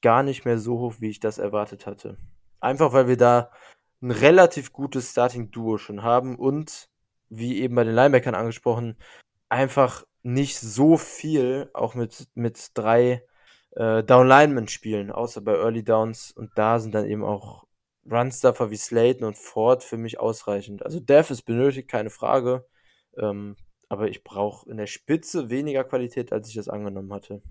[0.00, 2.18] gar nicht mehr so hoch, wie ich das erwartet hatte.
[2.60, 3.50] Einfach weil wir da
[4.00, 6.88] ein relativ gutes Starting Duo schon haben und
[7.28, 8.96] wie eben bei den Linebackern angesprochen,
[9.48, 13.24] einfach nicht so viel auch mit, mit drei
[13.72, 16.32] äh, Down-Linemen spielen, außer bei Early Downs.
[16.32, 17.66] Und da sind dann eben auch
[18.10, 20.84] Runstuffer wie Slayton und Ford für mich ausreichend.
[20.84, 22.66] Also Dev ist benötigt, keine Frage.
[23.16, 23.56] Ähm,
[23.88, 27.42] aber ich brauche in der Spitze weniger Qualität, als ich das angenommen hatte.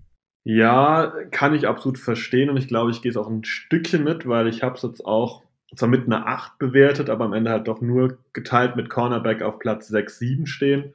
[0.44, 4.26] Ja, kann ich absolut verstehen und ich glaube, ich gehe es auch ein Stückchen mit,
[4.26, 5.44] weil ich habe es jetzt auch
[5.76, 9.58] zwar mit einer 8 bewertet, aber am Ende halt doch nur geteilt mit Cornerback auf
[9.58, 10.94] Platz 6, 7 stehen.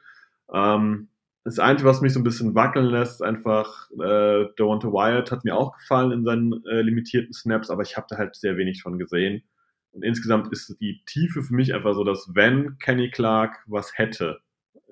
[0.54, 1.08] Ähm,
[1.48, 5.56] das Einzige, was mich so ein bisschen wackeln lässt, einfach, äh, Devonta Wyatt hat mir
[5.56, 9.00] auch gefallen in seinen äh, limitierten Snaps, aber ich habe da halt sehr wenig von
[9.00, 9.44] gesehen.
[9.92, 14.42] Und insgesamt ist die Tiefe für mich einfach so, dass wenn Kenny Clark was hätte,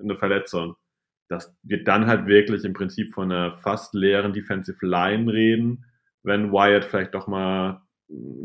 [0.01, 0.77] eine Verletzung,
[1.27, 5.83] dass wir dann halt wirklich im Prinzip von einer fast leeren Defensive Line reden,
[6.23, 7.81] wenn Wyatt vielleicht doch mal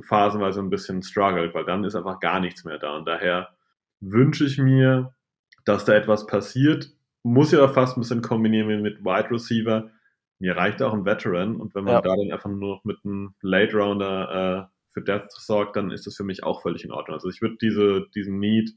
[0.00, 2.96] phasenweise ein bisschen struggelt, weil dann ist einfach gar nichts mehr da.
[2.96, 3.50] Und daher
[4.00, 5.14] wünsche ich mir,
[5.64, 6.90] dass da etwas passiert
[7.22, 9.90] muss ja fast ein bisschen kombinieren mit Wide Receiver.
[10.38, 12.00] Mir reicht auch ein Veteran und wenn man ja.
[12.00, 16.06] da dann einfach nur noch mit einem Late Rounder äh, für Death sorgt, dann ist
[16.06, 17.14] das für mich auch völlig in Ordnung.
[17.14, 18.74] Also ich würde diese, diesen Need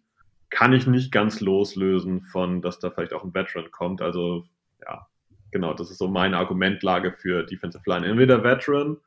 [0.50, 4.02] kann ich nicht ganz loslösen von, dass da vielleicht auch ein Veteran kommt.
[4.02, 4.46] Also
[4.82, 5.08] ja,
[5.52, 8.06] genau, das ist so meine Argumentlage für Defensive Line.
[8.06, 8.98] Entweder Veteran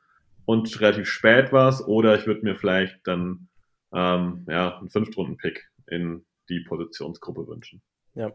[0.45, 3.47] und relativ spät was oder ich würde mir vielleicht dann
[3.93, 7.81] ähm, ja, einen Fünftrunden-Pick in die Positionsgruppe wünschen.
[8.15, 8.31] Ja,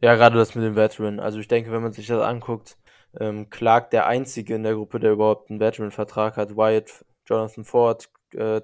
[0.00, 1.20] ja, gerade das mit dem Veteran.
[1.20, 2.78] Also ich denke, wenn man sich das anguckt,
[3.18, 6.56] ähm, Clark der Einzige in der Gruppe, der überhaupt einen Veteran-Vertrag hat.
[6.56, 8.60] Wyatt, Jonathan Ford, äh,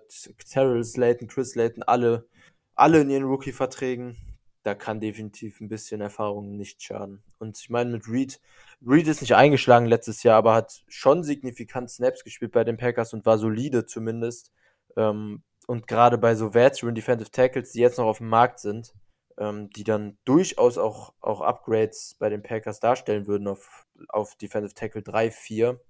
[0.51, 2.27] Terrell Slayton, Chris Slayton, alle,
[2.75, 4.17] alle in ihren Rookie-Verträgen.
[4.63, 7.23] Da kann definitiv ein bisschen Erfahrung nicht schaden.
[7.39, 8.41] Und ich meine, mit Reed,
[8.87, 13.13] Reed ist nicht eingeschlagen letztes Jahr, aber hat schon signifikant Snaps gespielt bei den Packers
[13.13, 14.53] und war solide zumindest.
[14.97, 18.95] Ähm, und gerade bei so Veteran Defensive Tackles, die jetzt noch auf dem Markt sind,
[19.39, 24.75] ähm, die dann durchaus auch, auch Upgrades bei den Packers darstellen würden auf, auf Defensive
[24.75, 25.81] Tackle 3, 4.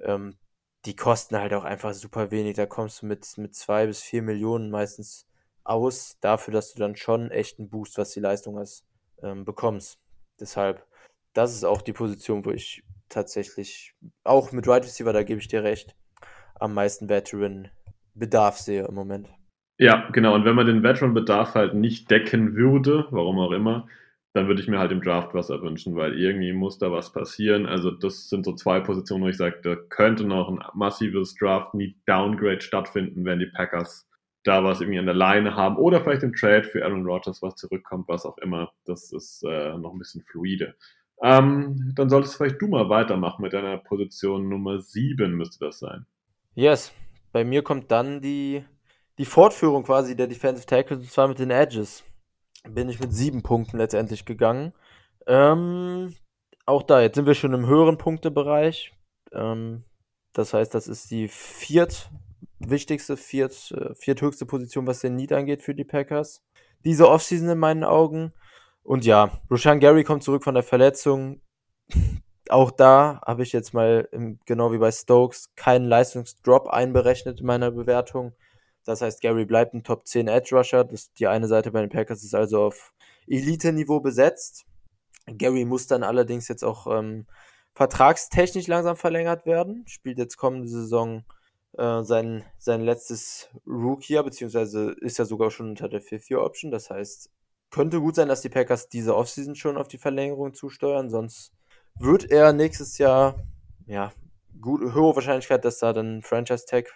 [0.00, 0.36] Ähm,
[0.84, 2.56] die kosten halt auch einfach super wenig.
[2.56, 5.26] Da kommst du mit, mit 2 bis 4 Millionen meistens
[5.64, 8.84] aus, dafür, dass du dann schon echt einen Boost, was die Leistung ist,
[9.22, 9.98] ähm, bekommst.
[10.38, 10.86] Deshalb,
[11.32, 13.94] das ist auch die Position, wo ich tatsächlich,
[14.24, 15.96] auch mit Right Receiver, da gebe ich dir recht,
[16.54, 19.28] am meisten Veteran-Bedarf sehe im Moment.
[19.78, 20.34] Ja, genau.
[20.34, 23.86] Und wenn man den Veteran-Bedarf halt nicht decken würde, warum auch immer,
[24.32, 27.66] dann würde ich mir halt im Draft was erwünschen, weil irgendwie muss da was passieren.
[27.66, 32.60] Also das sind so zwei Positionen, wo ich sage, da könnte noch ein massives Draft-Need-Downgrade
[32.60, 34.06] stattfinden, wenn die Packers
[34.44, 37.56] da was irgendwie an der Leine haben oder vielleicht im Trade für Aaron Rodgers was
[37.56, 38.72] zurückkommt, was auch immer.
[38.84, 40.74] Das ist äh, noch ein bisschen fluide.
[41.22, 46.06] Ähm, dann solltest vielleicht du mal weitermachen mit deiner Position Nummer 7, müsste das sein.
[46.54, 46.92] Yes.
[47.32, 48.64] Bei mir kommt dann die
[49.18, 52.04] die Fortführung quasi der Defensive Tackles, und zwar mit den Edges.
[52.68, 54.72] Bin ich mit sieben Punkten letztendlich gegangen.
[55.26, 56.14] Ähm,
[56.66, 58.92] auch da, jetzt sind wir schon im höheren Punktebereich.
[59.32, 59.84] Ähm,
[60.32, 62.10] das heißt, das ist die viert
[62.58, 66.42] wichtigste, viert, äh, vierthöchste Position, was den Need angeht für die Packers.
[66.84, 68.32] Diese Offseason in meinen Augen.
[68.82, 71.40] Und ja, Rushan Gary kommt zurück von der Verletzung.
[72.48, 74.08] Auch da habe ich jetzt mal,
[74.44, 78.34] genau wie bei Stokes, keinen Leistungsdrop einberechnet in meiner Bewertung.
[78.86, 80.84] Das heißt, Gary bleibt ein Top 10 Edge Rusher.
[80.84, 82.94] Das, die eine Seite bei den Packers ist also auf
[83.26, 84.64] Elite-Niveau besetzt.
[85.26, 87.26] Gary muss dann allerdings jetzt auch ähm,
[87.74, 89.84] vertragstechnisch langsam verlängert werden.
[89.88, 91.24] Spielt jetzt kommende Saison
[91.76, 96.70] äh, sein, sein letztes Rookie, beziehungsweise ist ja sogar schon unter der Fifth-Year-Option.
[96.70, 97.30] Das heißt,
[97.70, 101.10] könnte gut sein, dass die Packers diese Offseason schon auf die Verlängerung zusteuern.
[101.10, 101.52] Sonst
[101.98, 103.34] wird er nächstes Jahr,
[103.86, 104.12] ja,
[104.60, 106.88] gut, hohe Wahrscheinlichkeit, dass da dann Franchise-Tag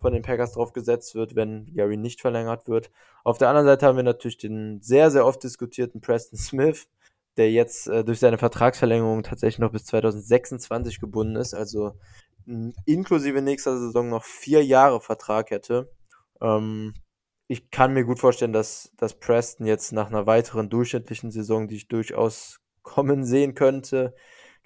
[0.00, 2.90] von den Packers drauf gesetzt wird, wenn Gary nicht verlängert wird.
[3.24, 6.88] Auf der anderen Seite haben wir natürlich den sehr, sehr oft diskutierten Preston Smith,
[7.36, 11.92] der jetzt äh, durch seine Vertragsverlängerung tatsächlich noch bis 2026 gebunden ist, also
[12.86, 15.92] inklusive nächster Saison noch vier Jahre Vertrag hätte.
[16.40, 16.94] Ähm,
[17.46, 21.76] ich kann mir gut vorstellen, dass, dass Preston jetzt nach einer weiteren durchschnittlichen Saison, die
[21.76, 24.14] ich durchaus kommen sehen könnte,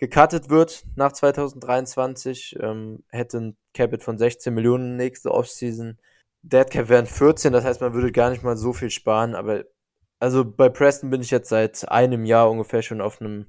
[0.03, 2.57] gecuttet wird nach 2023.
[2.61, 5.97] Ähm, hätte ein Capit von 16 Millionen nächste Offseason.
[6.43, 9.63] Dead Cap wären 14, das heißt, man würde gar nicht mal so viel sparen, aber
[10.19, 13.47] also bei Preston bin ich jetzt seit einem Jahr ungefähr schon auf einem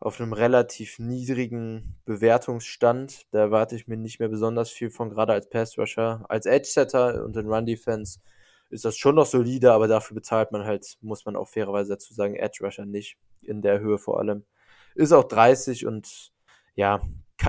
[0.00, 3.26] auf einem relativ niedrigen Bewertungsstand.
[3.30, 6.24] Da erwarte ich mir nicht mehr besonders viel von, gerade als Pass Rusher.
[6.28, 8.18] Als Edge Setter und in Run Defense
[8.70, 12.12] ist das schon noch solide, aber dafür bezahlt man halt, muss man auch fairerweise dazu
[12.12, 13.18] sagen, Edge Rusher nicht.
[13.42, 14.44] In der Höhe vor allem.
[14.94, 16.32] Ist auch 30 und
[16.74, 17.02] ja,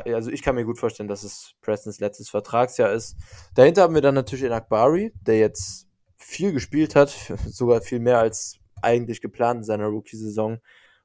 [0.05, 3.15] also ich kann mir gut vorstellen, dass es Prestons letztes Vertragsjahr ist.
[3.55, 5.87] Dahinter haben wir dann natürlich den Akbari, der jetzt
[6.17, 7.09] viel gespielt hat,
[7.47, 10.59] sogar viel mehr als eigentlich geplant in seiner Rookie-Saison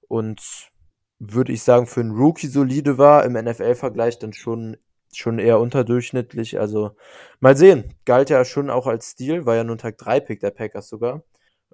[0.08, 0.70] und
[1.18, 4.76] würde ich sagen, für einen Rookie solide war, im NFL-Vergleich dann schon,
[5.12, 6.60] schon eher unterdurchschnittlich.
[6.60, 6.92] Also
[7.40, 7.94] mal sehen.
[8.04, 11.24] Galt ja schon auch als Stil, war ja nun Tag 3 Pick der Packers sogar.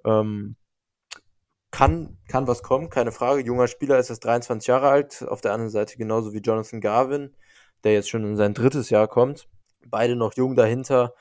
[0.03, 0.55] Ähm,
[1.75, 3.41] kann, kann was kommen, keine Frage.
[3.41, 5.25] Junger Spieler ist erst 23 Jahre alt.
[5.27, 7.35] Auf der anderen Seite genauso wie Jonathan Garvin,
[7.83, 9.49] der jetzt schon in sein drittes Jahr kommt.
[9.85, 11.13] Beide noch jung dahinter.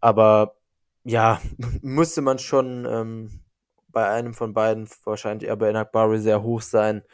[0.00, 0.56] Aber
[1.04, 1.40] ja,
[1.82, 3.40] müsste man schon ähm,
[3.86, 7.04] bei einem von beiden, wahrscheinlich eher bei Enak Barry, sehr hoch sein,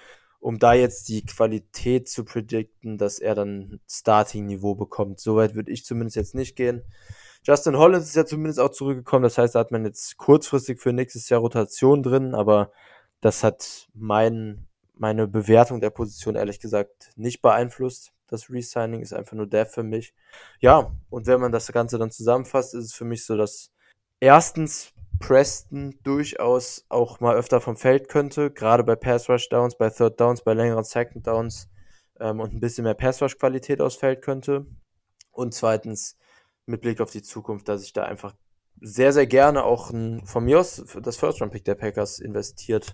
[0.40, 5.20] um da jetzt die Qualität zu predikten, dass er dann Starting-Niveau bekommt.
[5.20, 6.82] Soweit würde ich zumindest jetzt nicht gehen.
[7.46, 10.92] Justin Hollins ist ja zumindest auch zurückgekommen, das heißt, da hat man jetzt kurzfristig für
[10.92, 12.72] nächstes Jahr Rotation drin, aber
[13.20, 18.12] das hat mein, meine Bewertung der Position ehrlich gesagt nicht beeinflusst.
[18.26, 20.12] Das Resigning ist einfach nur der für mich.
[20.58, 23.70] Ja, und wenn man das Ganze dann zusammenfasst, ist es für mich so, dass
[24.18, 29.88] erstens Preston durchaus auch mal öfter vom Feld könnte, gerade bei Pass Rush Downs, bei
[29.90, 31.68] Third Downs, bei längeren Second Downs
[32.18, 34.66] ähm, und ein bisschen mehr Pass Rush Qualität ausfällt könnte.
[35.30, 36.16] Und zweitens
[36.66, 38.34] mit Blick auf die Zukunft, dass ich da einfach
[38.80, 42.92] sehr, sehr gerne auch ein, von mir aus das First Round Pick der Packers investiert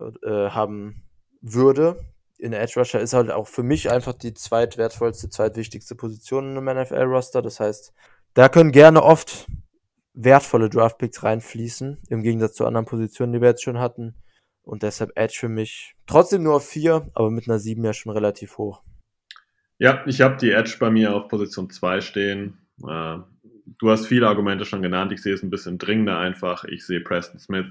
[0.00, 1.02] äh, haben
[1.40, 2.00] würde.
[2.38, 7.02] In Edge Rusher ist halt auch für mich einfach die zweitwertvollste, zweitwichtigste Position im NFL
[7.02, 7.42] Roster.
[7.42, 7.92] Das heißt,
[8.34, 9.46] da können gerne oft
[10.14, 14.14] wertvolle Draftpicks reinfließen, im Gegensatz zu anderen Positionen, die wir jetzt schon hatten.
[14.62, 18.12] Und deshalb Edge für mich trotzdem nur auf 4, aber mit einer 7 ja schon
[18.12, 18.82] relativ hoch.
[19.78, 22.58] Ja, ich habe die Edge bei mir auf Position 2 stehen.
[22.86, 23.18] Äh,
[23.78, 25.12] du hast viele Argumente schon genannt.
[25.12, 26.64] Ich sehe es ein bisschen dringender einfach.
[26.64, 27.66] Ich sehe Preston Smith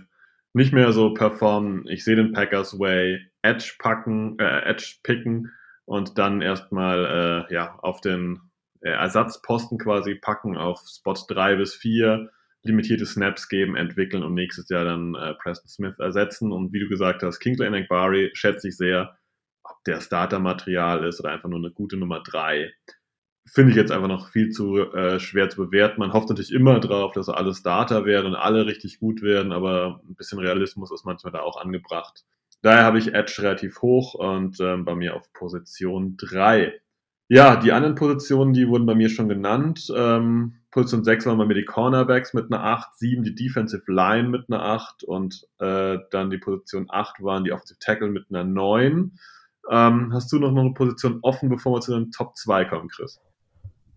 [0.53, 1.87] nicht mehr so performen.
[1.87, 5.51] Ich sehe den Packers Way Edge packen, äh, Edge picken
[5.85, 8.41] und dann erstmal äh, ja, auf den
[8.81, 12.29] äh, Ersatzposten quasi packen auf Spot 3 bis 4
[12.63, 16.51] limitierte Snaps geben, entwickeln und nächstes Jahr dann äh, Preston Smith ersetzen.
[16.51, 19.17] Und wie du gesagt hast, Kingsley Enagbari schätze ich sehr,
[19.63, 22.73] ob der Startermaterial ist oder einfach nur eine gute Nummer drei.
[23.49, 25.99] Finde ich jetzt einfach noch viel zu äh, schwer zu bewerten.
[25.99, 30.01] Man hofft natürlich immer drauf, dass alle Starter werden und alle richtig gut werden, aber
[30.07, 32.25] ein bisschen Realismus ist manchmal da auch angebracht.
[32.61, 36.81] Daher habe ich Edge relativ hoch und ähm, bei mir auf Position drei.
[37.29, 39.91] Ja, die anderen Positionen, die wurden bei mir schon genannt.
[39.95, 44.29] Ähm, Position 6 waren bei mir die Cornerbacks mit einer 8, 7 die Defensive Line
[44.29, 48.43] mit einer 8 und äh, dann die Position 8 waren die Offensive Tackle mit einer
[48.43, 49.17] 9.
[49.69, 53.19] Ähm, hast du noch eine Position offen, bevor wir zu den Top 2 kommen, Chris?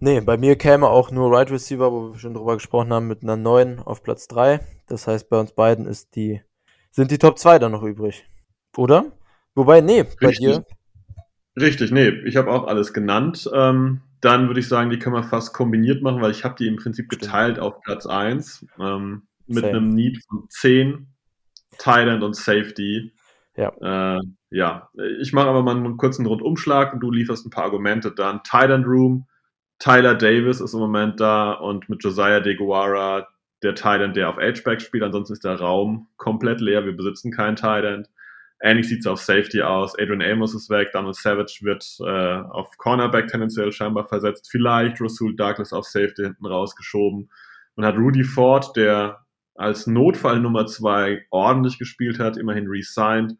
[0.02, 3.22] Nee, bei mir käme auch nur Right Receiver, wo wir schon drüber gesprochen haben, mit
[3.22, 4.60] einer 9 auf Platz 3.
[4.86, 6.40] Das heißt, bei uns beiden ist die,
[6.90, 8.24] sind die Top 2 dann noch übrig.
[8.76, 9.12] Oder?
[9.54, 10.46] Wobei, nee, bei Richtig.
[10.46, 10.64] dir.
[11.60, 13.50] Richtig, nee, ich habe auch alles genannt.
[13.52, 16.66] Ähm, dann würde ich sagen, die können wir fast kombiniert machen, weil ich habe die
[16.66, 19.76] im Prinzip geteilt auf Platz 1 ähm, mit Same.
[19.76, 21.08] einem Need von 10,
[21.76, 23.12] Thailand und Safety.
[23.56, 24.16] Ja.
[24.16, 24.20] Äh,
[24.50, 24.88] ja,
[25.20, 28.42] ich mache aber mal einen kurzen Rundumschlag und du lieferst ein paar Argumente dann.
[28.44, 29.26] Thailand Room,
[29.80, 33.26] Tyler Davis ist im Moment da und mit Josiah DeGuara
[33.62, 35.02] der Thailand, der auf H-Back spielt.
[35.02, 36.84] Ansonsten ist der Raum komplett leer.
[36.84, 38.08] Wir besitzen keinen Thailand.
[38.62, 39.98] Ähnlich sieht es auf Safety aus.
[39.98, 40.90] Adrian Amos ist weg.
[40.92, 44.48] Donald Savage wird äh, auf Cornerback tendenziell scheinbar versetzt.
[44.50, 47.30] Vielleicht Rasul Douglas auf Safety hinten rausgeschoben.
[47.74, 49.24] Man hat Rudy Ford, der
[49.54, 53.34] als Notfall Nummer zwei ordentlich gespielt hat, immerhin resigned.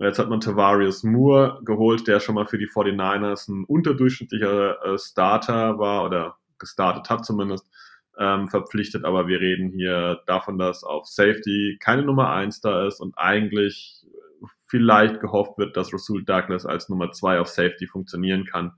[0.00, 4.98] Jetzt hat man Tavarius Moore geholt, der schon mal für die 49ers ein unterdurchschnittlicher äh,
[4.98, 7.68] Starter war oder gestartet hat zumindest,
[8.16, 9.04] ähm, verpflichtet.
[9.04, 14.06] Aber wir reden hier davon, dass auf Safety keine Nummer eins da ist und eigentlich
[14.66, 18.72] vielleicht gehofft wird, dass Rasul Douglas als Nummer zwei auf Safety funktionieren kann.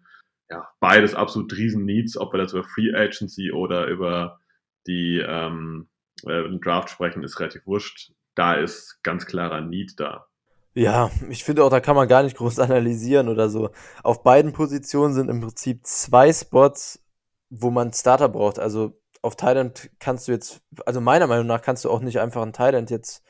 [0.49, 4.41] Ja, beides absolut riesen Needs, ob wir das über Free Agency oder über
[4.87, 5.89] die ähm,
[6.27, 8.13] äh, Draft sprechen, ist relativ wurscht.
[8.35, 10.30] Da ist ganz klarer Need da.
[10.75, 13.71] Ja, ich finde auch, da kann man gar nicht groß analysieren oder so.
[14.03, 17.01] Auf beiden Positionen sind im Prinzip zwei Spots,
[17.51, 18.59] wo man Starter braucht.
[18.59, 18.93] Also
[19.23, 22.53] auf Thailand kannst du jetzt, also meiner Meinung nach kannst du auch nicht einfach einen
[22.53, 23.23] Thailand jetzt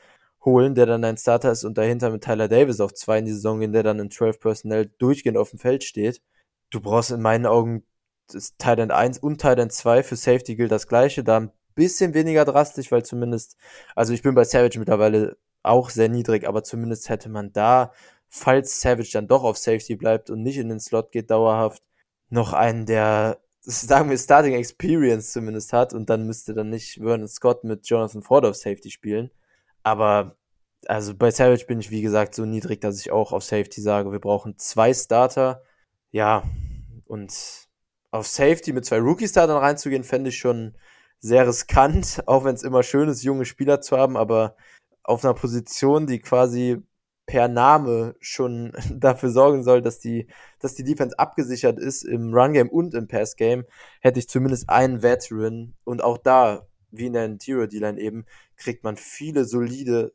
[0.45, 3.33] holen, der dann ein Starter ist und dahinter mit Tyler Davis auf zwei in die
[3.33, 6.21] Saison gehen, der dann in 12 Personnel durchgehend auf dem Feld steht.
[6.69, 7.85] Du brauchst in meinen Augen
[8.31, 10.03] das Thailand 1 und Thailand 2.
[10.03, 11.23] Für Safety gilt das gleiche.
[11.23, 13.57] Da ein bisschen weniger drastisch, weil zumindest,
[13.95, 17.93] also ich bin bei Savage mittlerweile auch sehr niedrig, aber zumindest hätte man da,
[18.29, 21.83] falls Savage dann doch auf Safety bleibt und nicht in den Slot geht dauerhaft,
[22.29, 27.27] noch einen, der, sagen wir, Starting Experience zumindest hat und dann müsste dann nicht Vernon
[27.27, 29.31] Scott mit Jonathan Ford auf Safety spielen.
[29.83, 30.37] Aber
[30.87, 34.11] also bei Savage bin ich, wie gesagt, so niedrig, dass ich auch auf Safety sage,
[34.11, 35.63] wir brauchen zwei Starter.
[36.11, 36.43] Ja,
[37.05, 37.33] und
[38.11, 40.75] auf Safety mit zwei Rookie-Startern reinzugehen, fände ich schon
[41.19, 44.55] sehr riskant, auch wenn es immer schön ist, junge Spieler zu haben, aber
[45.03, 46.81] auf einer Position, die quasi
[47.25, 50.27] per Name schon dafür sorgen soll, dass die,
[50.59, 53.65] dass die Defense abgesichert ist im Run-Game und im Pass-Game,
[54.01, 58.25] hätte ich zumindest einen Veteran und auch da, wie in der Interior-D-Line eben,
[58.57, 60.13] kriegt man viele solide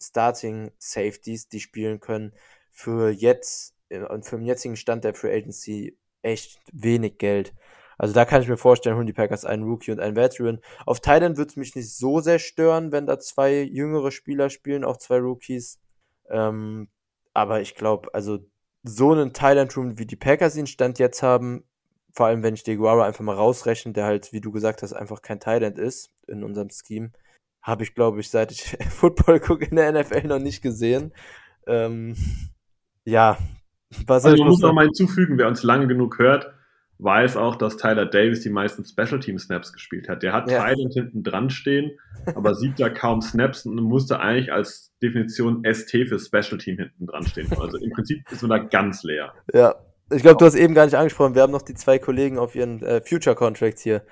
[0.00, 2.32] Starting Safeties, die spielen können,
[2.70, 3.74] für jetzt
[4.08, 7.54] und für den jetzigen Stand der Free Agency echt wenig Geld.
[7.98, 10.60] Also da kann ich mir vorstellen, holen die Packers einen Rookie und einen Veteran.
[10.86, 14.84] Auf Thailand wird es mich nicht so sehr stören, wenn da zwei jüngere Spieler spielen,
[14.84, 15.80] auch zwei Rookies.
[16.28, 16.88] Ähm,
[17.32, 18.38] aber ich glaube, also
[18.82, 21.64] so einen Thailand Room wie die Packers ihn Stand jetzt haben,
[22.12, 25.22] vor allem wenn ich Deguara einfach mal rausrechne, der halt, wie du gesagt hast, einfach
[25.22, 27.10] kein Thailand ist in unserem Scheme,
[27.60, 31.12] habe ich, glaube ich, seit ich Football gucke in der NFL noch nicht gesehen.
[31.66, 32.14] Ähm,
[33.04, 33.38] ja,
[34.06, 36.53] was also man muss noch mal hinzufügen, wer uns lange genug hört,
[36.98, 40.22] weiß auch, dass Tyler Davis die meisten Special Team Snaps gespielt hat.
[40.22, 40.62] Der hat ja.
[40.62, 41.92] Thailand hinten dran stehen,
[42.34, 47.06] aber sieht da kaum Snaps und musste eigentlich als Definition ST für Special Team hinten
[47.06, 47.48] dran stehen.
[47.58, 49.32] Also im Prinzip ist man da ganz leer.
[49.52, 49.74] Ja,
[50.10, 51.34] ich glaube, du hast eben gar nicht angesprochen.
[51.34, 54.02] Wir haben noch die zwei Kollegen auf ihren äh, Future Contracts hier.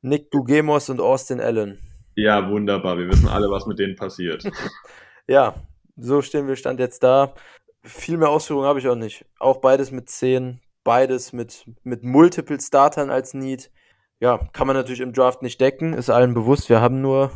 [0.00, 1.78] Nick Bugemos und Austin Allen.
[2.14, 2.98] Ja, wunderbar.
[2.98, 4.44] Wir wissen alle, was mit denen passiert.
[5.26, 5.54] ja,
[5.96, 7.34] so stehen wir Stand jetzt da.
[7.82, 9.24] Viel mehr Ausführungen habe ich auch nicht.
[9.38, 10.60] Auch beides mit 10,
[10.90, 13.70] beides mit, mit Multiple Startern als Need.
[14.18, 16.68] Ja, kann man natürlich im Draft nicht decken, ist allen bewusst.
[16.68, 17.30] Wir haben nur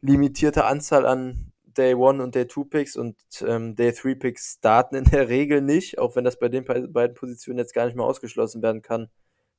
[0.00, 4.94] limitierte Anzahl an Day 1 und Day 2 Picks und ähm, Day 3 Picks starten
[4.94, 8.06] in der Regel nicht, auch wenn das bei den beiden Positionen jetzt gar nicht mehr
[8.06, 9.08] ausgeschlossen werden kann,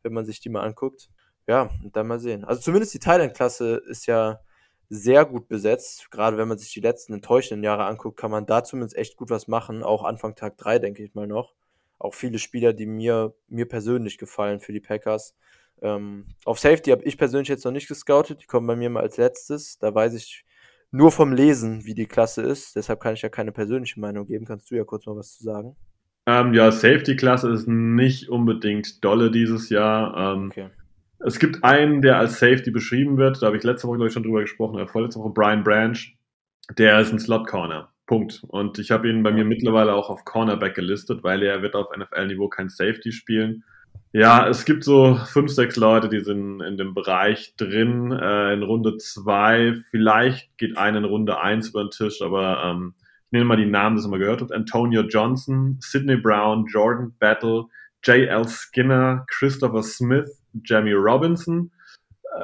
[0.04, 1.10] wenn man sich die mal anguckt.
[1.46, 2.46] Ja, und dann mal sehen.
[2.46, 4.40] Also zumindest die Thailand-Klasse ist ja
[4.88, 6.10] sehr gut besetzt.
[6.12, 9.30] Gerade wenn man sich die letzten enttäuschenden Jahre anguckt, kann man da zumindest echt gut
[9.30, 9.84] was machen.
[9.84, 11.56] Auch Anfang Tag 3, denke ich mal noch.
[12.04, 15.36] Auch viele Spieler, die mir, mir persönlich gefallen für die Packers.
[15.82, 18.42] Ähm, auf Safety habe ich persönlich jetzt noch nicht gescoutet.
[18.42, 19.78] Die kommen bei mir mal als letztes.
[19.80, 20.44] Da weiß ich
[20.92, 22.76] nur vom Lesen, wie die Klasse ist.
[22.76, 24.46] Deshalb kann ich ja keine persönliche Meinung geben.
[24.46, 25.78] Kannst du ja kurz mal was zu sagen?
[26.26, 30.36] Ähm, ja, Safety-Klasse ist nicht unbedingt dolle dieses Jahr.
[30.36, 30.70] Ähm, okay.
[31.20, 34.14] Es gibt einen, der als Safety beschrieben wird, da habe ich letzte Woche, glaube ich,
[34.14, 35.98] schon drüber gesprochen, oder vorletzte Woche, Brian Branch.
[36.78, 37.93] Der ist ein Slot-Corner.
[38.06, 38.44] Punkt.
[38.48, 41.88] Und ich habe ihn bei mir mittlerweile auch auf Cornerback gelistet, weil er wird auf
[41.96, 43.64] NFL-Niveau kein Safety spielen.
[44.12, 48.62] Ja, es gibt so fünf, sechs Leute, die sind in dem Bereich drin, äh, in
[48.62, 49.76] Runde zwei.
[49.90, 52.94] Vielleicht geht einer in Runde eins über den Tisch, aber ähm,
[53.26, 54.52] ich nehme mal die Namen, die ihr mal gehört habt.
[54.52, 57.66] Antonio Johnson, Sidney Brown, Jordan Battle,
[58.04, 58.48] J.L.
[58.48, 61.72] Skinner, Christopher Smith, Jamie Robinson,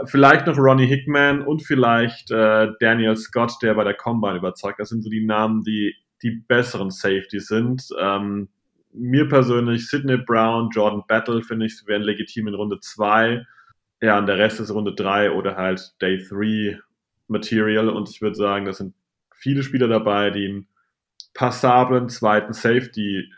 [0.06, 4.80] vielleicht noch Ronnie Hickman und vielleicht äh, Daniel Scott, der bei der Combine überzeugt.
[4.80, 7.88] Das sind so die Namen, die die besseren Safety sind.
[8.00, 8.50] Ähm,
[8.92, 13.46] mir persönlich Sidney Brown, Jordan Battle finde ich, wären legitim in Runde 2.
[14.02, 16.80] Ja, und der Rest ist Runde 3 oder halt Day 3
[17.28, 17.90] Material.
[17.90, 18.96] Und ich würde sagen, das sind
[19.34, 20.68] viele Spieler dabei, die einen
[21.34, 23.32] passablen zweiten Safety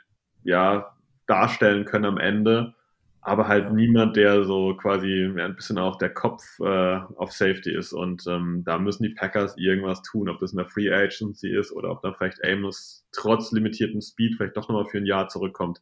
[0.44, 0.96] ja,
[1.28, 2.74] darstellen können am Ende
[3.22, 7.94] aber halt niemand, der so quasi ein bisschen auch der Kopf äh, auf Safety ist.
[7.94, 11.72] Und ähm, da müssen die Packers irgendwas tun, ob das in der Free Agency ist
[11.72, 15.82] oder ob dann vielleicht Amos trotz limitiertem Speed vielleicht doch nochmal für ein Jahr zurückkommt.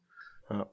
[0.49, 0.69] Ja.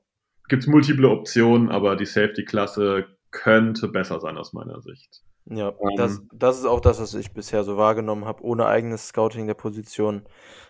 [0.49, 5.23] Gibt es multiple Optionen, aber die Safety-Klasse könnte besser sein aus meiner Sicht.
[5.49, 8.67] Ja, um, ähm, das, das ist auch das, was ich bisher so wahrgenommen habe, ohne
[8.67, 10.23] eigenes Scouting der Position.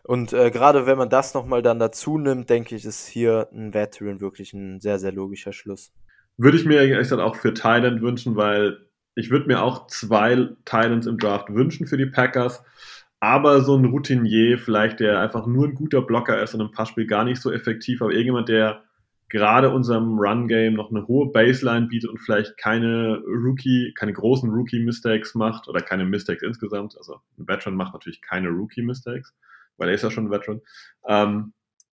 [0.03, 3.73] Und äh, gerade wenn man das nochmal dann dazu nimmt, denke ich, ist hier ein
[3.73, 5.93] Veteran wirklich ein sehr, sehr logischer Schluss.
[6.37, 8.79] würde ich mir ehrlich gesagt auch für Thailand wünschen, weil
[9.15, 12.63] ich würde mir auch zwei Thailands im Draft wünschen für die Packers.
[13.19, 17.07] Aber so ein Routinier, vielleicht der einfach nur ein guter Blocker ist und im Passspiel
[17.07, 18.83] gar nicht so effektiv, aber irgendjemand, der
[19.29, 25.35] gerade unserem Run-Game noch eine hohe Baseline bietet und vielleicht keine Rookie, keine großen Rookie-Mistakes
[25.35, 26.97] macht oder keine Mistakes insgesamt.
[26.97, 29.35] Also ein Veteran macht natürlich keine Rookie-Mistakes,
[29.77, 30.61] weil er ist ja schon ein Veteran.
[31.09, 31.53] Ähm,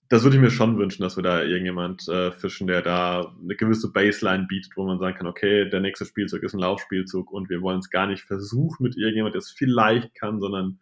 [0.10, 3.56] das würde ich mir schon wünschen, dass wir da irgendjemand äh, fischen, der da eine
[3.56, 7.50] gewisse Baseline bietet, wo man sagen kann, okay, der nächste Spielzug ist ein Laufspielzug und
[7.50, 10.80] wir wollen es gar nicht versuchen mit irgendjemand, der es vielleicht kann, sondern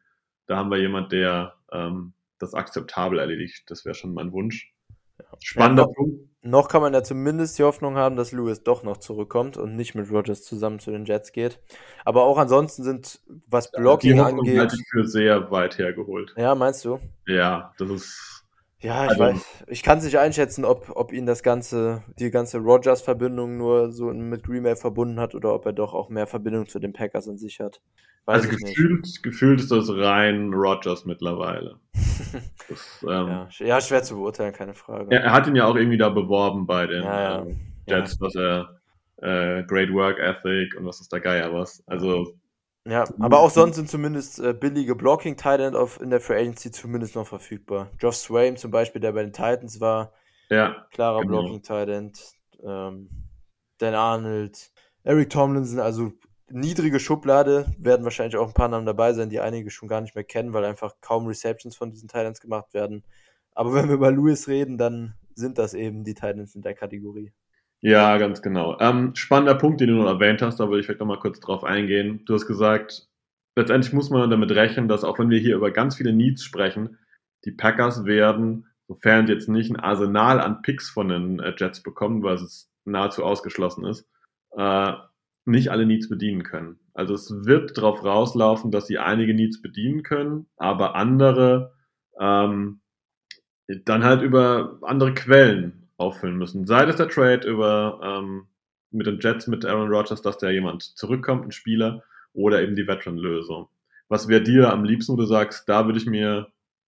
[0.47, 3.63] da haben wir jemand, der ähm, das akzeptabel erledigt.
[3.67, 4.73] Das wäre schon mein Wunsch.
[5.39, 6.31] Spannender ja, noch, Punkt.
[6.43, 9.93] Noch kann man ja zumindest die Hoffnung haben, dass Lewis doch noch zurückkommt und nicht
[9.93, 11.59] mit Rogers zusammen zu den Jets geht.
[12.03, 14.59] Aber auch ansonsten sind, was Blocking ja, die angeht.
[14.59, 16.33] Halte ich für sehr weit hergeholt.
[16.37, 16.99] Ja, meinst du?
[17.27, 18.40] Ja, das ist
[18.81, 19.63] ja, ich also, weiß.
[19.67, 24.11] Ich kann es nicht einschätzen, ob, ob ihn das ganze, die ganze Rogers-Verbindung nur so
[24.11, 27.27] mit Green Bay verbunden hat oder ob er doch auch mehr Verbindung zu den Packers
[27.27, 27.81] an sich hat.
[28.25, 31.79] Weiß also gefühlt, gefühlt ist das rein Rogers mittlerweile.
[32.69, 35.07] das, ähm, ja, ja, schwer zu beurteilen, keine Frage.
[35.09, 38.35] Er, er, hat ihn ja auch irgendwie da beworben bei den ja, ähm, Jets, was
[38.35, 38.79] er
[39.17, 41.83] äh, Great Work Ethic und was ist da Geier was.
[41.87, 42.33] Also
[42.87, 47.15] ja, aber auch sonst sind zumindest äh, billige blocking Titan in der Free Agency zumindest
[47.15, 47.91] noch verfügbar.
[47.99, 50.13] Josh Swain zum Beispiel, der bei den Titans war,
[50.49, 51.41] ja, klarer genau.
[51.41, 52.11] blocking Titan.
[52.63, 53.09] Ähm,
[53.77, 54.71] Dan Arnold,
[55.03, 56.11] Eric Tomlinson, also
[56.49, 60.15] niedrige Schublade, werden wahrscheinlich auch ein paar Namen dabei sein, die einige schon gar nicht
[60.15, 63.03] mehr kennen, weil einfach kaum Receptions von diesen Titans gemacht werden.
[63.53, 67.33] Aber wenn wir über Lewis reden, dann sind das eben die Titans in der Kategorie.
[67.81, 68.77] Ja, ganz genau.
[68.79, 71.39] Ähm, spannender Punkt, den du noch erwähnt hast, da würde ich vielleicht noch mal kurz
[71.39, 72.23] drauf eingehen.
[72.25, 73.07] Du hast gesagt,
[73.55, 76.99] letztendlich muss man damit rechnen, dass auch wenn wir hier über ganz viele Needs sprechen,
[77.43, 81.81] die Packers werden, sofern sie jetzt nicht ein Arsenal an Picks von den äh, Jets
[81.81, 84.07] bekommen, weil es nahezu ausgeschlossen ist,
[84.55, 84.93] äh,
[85.45, 86.79] nicht alle Needs bedienen können.
[86.93, 91.73] Also es wird darauf rauslaufen, dass sie einige Needs bedienen können, aber andere
[92.19, 92.81] ähm,
[93.85, 96.65] dann halt über andere Quellen auffüllen müssen.
[96.65, 98.47] Sei das der Trade über ähm,
[98.91, 102.87] mit den Jets, mit Aaron Rodgers, dass da jemand zurückkommt, ein Spieler, oder eben die
[102.87, 103.67] Veteran-Lösung.
[104.09, 106.47] Was wäre dir am liebsten, wo du sagst, da würde ich mir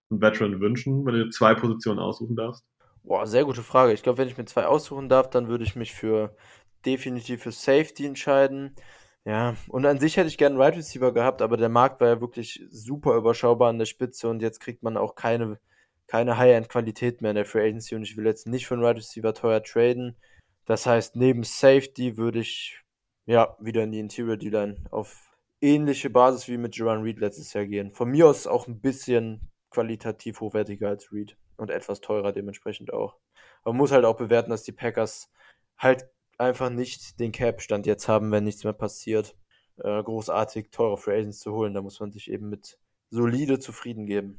[0.09, 2.65] einen Veteran wünschen, wenn du dir zwei Positionen aussuchen darfst?
[3.03, 3.93] Boah, sehr gute Frage.
[3.93, 6.35] Ich glaube, wenn ich mir zwei aussuchen darf, dann würde ich mich für
[6.85, 8.75] definitiv für Safety entscheiden.
[9.25, 12.09] Ja, und an sich hätte ich gerne einen Right Receiver gehabt, aber der Markt war
[12.09, 15.59] ja wirklich super überschaubar an der Spitze und jetzt kriegt man auch keine
[16.07, 18.97] keine High-End-Qualität mehr in der Free Agency und ich will jetzt nicht für einen Wide
[18.97, 20.15] Receiver teuer traden.
[20.65, 22.81] Das heißt, neben Safety würde ich
[23.25, 27.65] ja wieder in die Interior D-Line auf ähnliche Basis wie mit Jerron Reed letztes Jahr
[27.65, 27.91] gehen.
[27.91, 33.17] Von mir aus auch ein bisschen qualitativ hochwertiger als Reed und etwas teurer dementsprechend auch.
[33.63, 35.31] Man muss halt auch bewerten, dass die Packers
[35.77, 39.35] halt einfach nicht den Cap-Stand jetzt haben, wenn nichts mehr passiert,
[39.77, 41.73] äh, großartig teure Free Agents zu holen.
[41.73, 42.77] Da muss man sich eben mit
[43.09, 44.37] solide zufrieden geben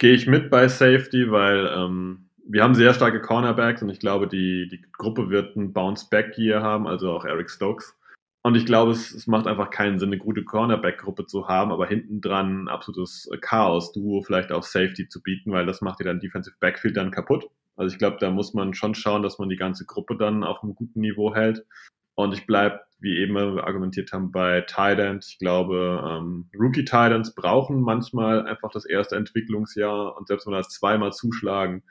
[0.00, 4.26] gehe ich mit bei Safety, weil ähm, wir haben sehr starke Cornerbacks und ich glaube,
[4.26, 7.96] die, die Gruppe wird einen Bounce-Back hier haben, also auch Eric Stokes.
[8.42, 11.86] Und ich glaube, es, es macht einfach keinen Sinn, eine gute Cornerback-Gruppe zu haben, aber
[11.86, 16.20] hinten dran ein absolutes Chaos-Duo vielleicht auf Safety zu bieten, weil das macht dir dann
[16.20, 17.50] Defensive Backfield dann kaputt.
[17.76, 20.62] Also ich glaube, da muss man schon schauen, dass man die ganze Gruppe dann auf
[20.62, 21.66] einem guten Niveau hält.
[22.14, 25.24] Und ich bleibe, wie eben wir argumentiert haben, bei Tident.
[25.26, 30.68] Ich glaube, ähm, Rookie Tidents brauchen manchmal einfach das erste Entwicklungsjahr und selbst wenn das
[30.68, 31.82] zweimal zuschlagen,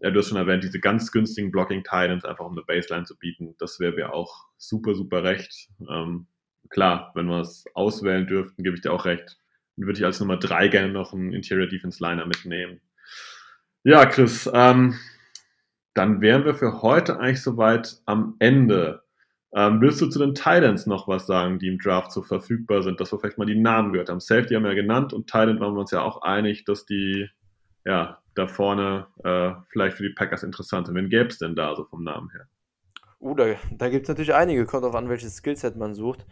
[0.00, 3.16] ja, du hast schon erwähnt, diese ganz günstigen Blocking Tidents einfach um eine Baseline zu
[3.16, 5.68] bieten, das wäre mir auch super, super recht.
[5.88, 6.26] Ähm,
[6.68, 9.38] klar, wenn wir es auswählen dürften, gebe ich dir auch recht.
[9.76, 12.80] Dann würde ich als Nummer drei gerne noch einen Interior Defense Liner mitnehmen.
[13.84, 14.98] Ja, Chris, ähm,
[15.94, 19.05] dann wären wir für heute eigentlich soweit am Ende
[19.54, 23.00] ähm, willst du zu den Titans noch was sagen, die im Draft so verfügbar sind,
[23.00, 24.20] dass wir vielleicht mal die Namen gehört haben?
[24.20, 27.28] Safety haben wir ja genannt und Titan waren wir uns ja auch einig, dass die
[27.84, 30.96] ja da vorne äh, vielleicht für die Packers interessant sind.
[30.96, 32.46] Wen gäbe es denn da so vom Namen her?
[33.18, 36.26] Uh, da, da gibt es natürlich einige, kommt auf an, welches Skillset man sucht.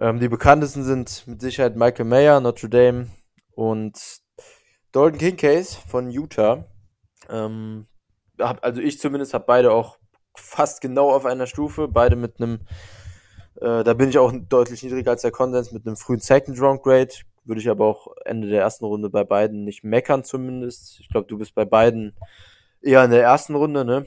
[0.00, 3.06] Ähm, die bekanntesten sind mit Sicherheit Michael Mayer, Notre Dame
[3.52, 3.96] und
[4.90, 6.64] Dalton Kincaid von Utah.
[7.28, 7.86] Ähm,
[8.38, 9.98] also ich zumindest habe beide auch
[10.34, 12.60] fast genau auf einer Stufe, beide mit einem,
[13.56, 16.82] äh, da bin ich auch deutlich niedriger als der Konsens, mit einem frühen Second Round
[16.82, 17.12] Grade.
[17.44, 20.98] Würde ich aber auch Ende der ersten Runde bei beiden nicht meckern zumindest.
[21.00, 22.14] Ich glaube, du bist bei beiden
[22.80, 24.06] eher in der ersten Runde, ne?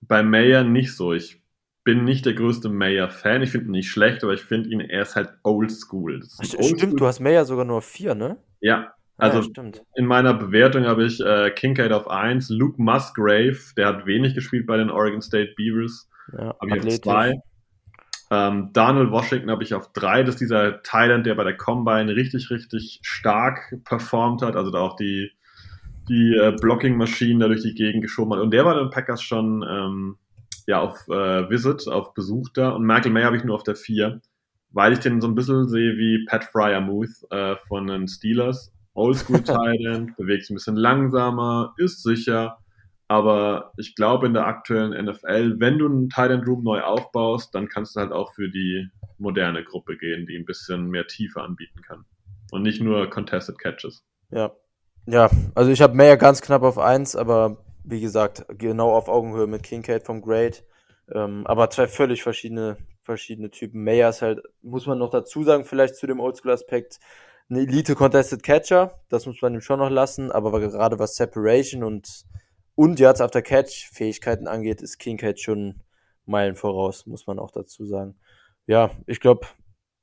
[0.00, 1.12] Bei Mayer nicht so.
[1.12, 1.40] Ich
[1.84, 3.42] bin nicht der größte Mayer-Fan.
[3.42, 6.26] Ich finde ihn nicht schlecht, aber ich finde ihn, er ist halt oldschool.
[6.38, 8.38] Old Stimmt, du hast Mayer sogar nur vier, ne?
[8.60, 13.86] Ja, also ja, in meiner Bewertung habe ich äh, Kincaid auf 1, Luke Musgrave, der
[13.86, 16.08] hat wenig gespielt bei den Oregon State Beavers.
[16.32, 17.34] Ja, habe ich auf 2.
[18.30, 20.22] Ähm, Daniel Washington habe ich auf drei.
[20.22, 24.56] Das ist dieser Thailand, der bei der Combine richtig, richtig stark performt hat.
[24.56, 25.30] Also da auch die,
[26.08, 28.40] die äh, Blocking-Maschinen da durch die Gegend geschoben hat.
[28.40, 30.16] Und der war den Packers schon ähm,
[30.66, 32.70] ja, auf äh, Visit, auf Besuch da.
[32.70, 34.20] Und Michael May habe ich nur auf der vier,
[34.70, 38.73] weil ich den so ein bisschen sehe wie Pat Fryermuth äh, von den Steelers.
[38.94, 42.58] Oldschool Thailand, bewegt sich ein bisschen langsamer, ist sicher
[43.08, 47.68] aber ich glaube, in der aktuellen NFL, wenn du einen Tight Room neu aufbaust, dann
[47.68, 48.88] kannst du halt auch für die
[49.18, 52.04] moderne Gruppe gehen, die ein bisschen mehr Tiefe anbieten kann.
[52.50, 54.04] Und nicht nur Contested Catches.
[54.30, 54.52] Ja.
[55.06, 59.46] Ja, also ich habe Mayer ganz knapp auf 1, aber wie gesagt, genau auf Augenhöhe
[59.46, 60.64] mit Kincaid vom Great.
[61.12, 63.84] Ähm, aber zwei völlig verschiedene, verschiedene Typen.
[63.84, 67.00] Mayer ist halt, muss man noch dazu sagen, vielleicht zu dem Oldschool-Aspekt,
[67.50, 69.00] eine Elite Contested Catcher.
[69.08, 72.26] Das muss man ihm schon noch lassen, aber gerade was Separation und
[72.76, 75.80] und Yards after Catch Fähigkeiten angeht, ist Kincaid schon
[76.26, 78.16] Meilen voraus, muss man auch dazu sagen.
[78.66, 79.46] Ja, ich glaube,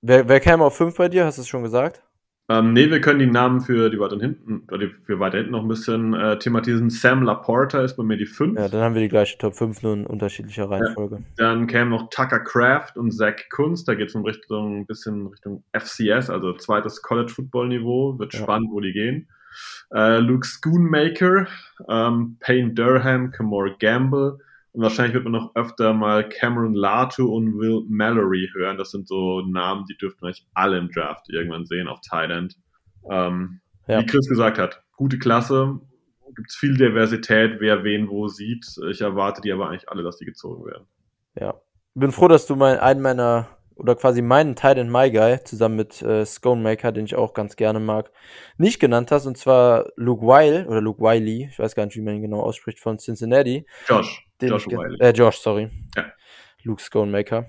[0.02, 1.26] wer, wer käme auf 5 bei dir?
[1.26, 2.04] Hast du es schon gesagt?
[2.52, 5.62] Ähm, nee, wir können die Namen für die weiter hinten, oder für weiter hinten noch
[5.62, 6.90] ein bisschen äh, thematisieren.
[6.90, 8.60] Sam Laporta ist bei mir die 5.
[8.60, 11.24] Ja, dann haben wir die gleiche Top 5, nur in unterschiedlicher Reihenfolge.
[11.40, 13.86] Ja, dann kämen noch Tucker Craft und Zach Kunz.
[13.86, 18.20] Da geht es um Richtung, ein bisschen Richtung FCS, also zweites College Football Niveau.
[18.20, 18.42] Wird ja.
[18.42, 19.28] spannend, wo die gehen
[19.94, 21.48] äh, Luke Schoonmaker,
[21.90, 24.40] ähm, Payne Durham, Kamore Gamble
[24.74, 28.78] und wahrscheinlich wird man noch öfter mal Cameron Latu und Will Mallory hören.
[28.78, 32.56] Das sind so Namen, die dürften euch alle im Draft irgendwann sehen auf Thailand.
[33.10, 34.00] Ähm, ja.
[34.00, 35.80] Wie Chris gesagt hat, gute Klasse,
[36.36, 38.66] gibt es viel Diversität, wer wen wo sieht.
[38.90, 40.86] Ich erwarte die aber eigentlich alle, dass die gezogen werden.
[41.36, 41.56] Ja,
[41.94, 43.50] bin froh, dass du mal einen meiner
[43.82, 47.80] oder quasi meinen Titan My Guy zusammen mit äh, Sconemaker, den ich auch ganz gerne
[47.80, 48.12] mag,
[48.58, 52.02] nicht genannt hast, und zwar Luke Weil oder Luke Wiley, ich weiß gar nicht, wie
[52.02, 53.66] man ihn genau ausspricht, von Cincinnati.
[53.88, 54.28] Josh.
[54.40, 55.00] Den Josh Wiley.
[55.00, 55.72] Äh, Josh, sorry.
[55.96, 56.06] Ja.
[56.64, 57.48] Luke Sconemaker.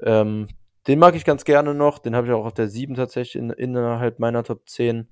[0.00, 0.48] Ähm,
[0.86, 3.50] den mag ich ganz gerne noch, den habe ich auch auf der 7 tatsächlich in,
[3.50, 5.08] innerhalb meiner Top 10.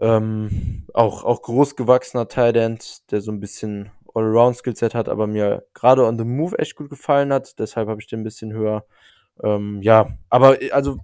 [0.00, 2.56] Ähm, auch, auch großgewachsener Tight
[3.10, 7.32] der so ein bisschen Allround-Skillset hat, aber mir gerade on the Move echt gut gefallen
[7.32, 7.58] hat.
[7.58, 8.86] Deshalb habe ich den ein bisschen höher.
[9.42, 10.98] Ähm, ja, aber äh, also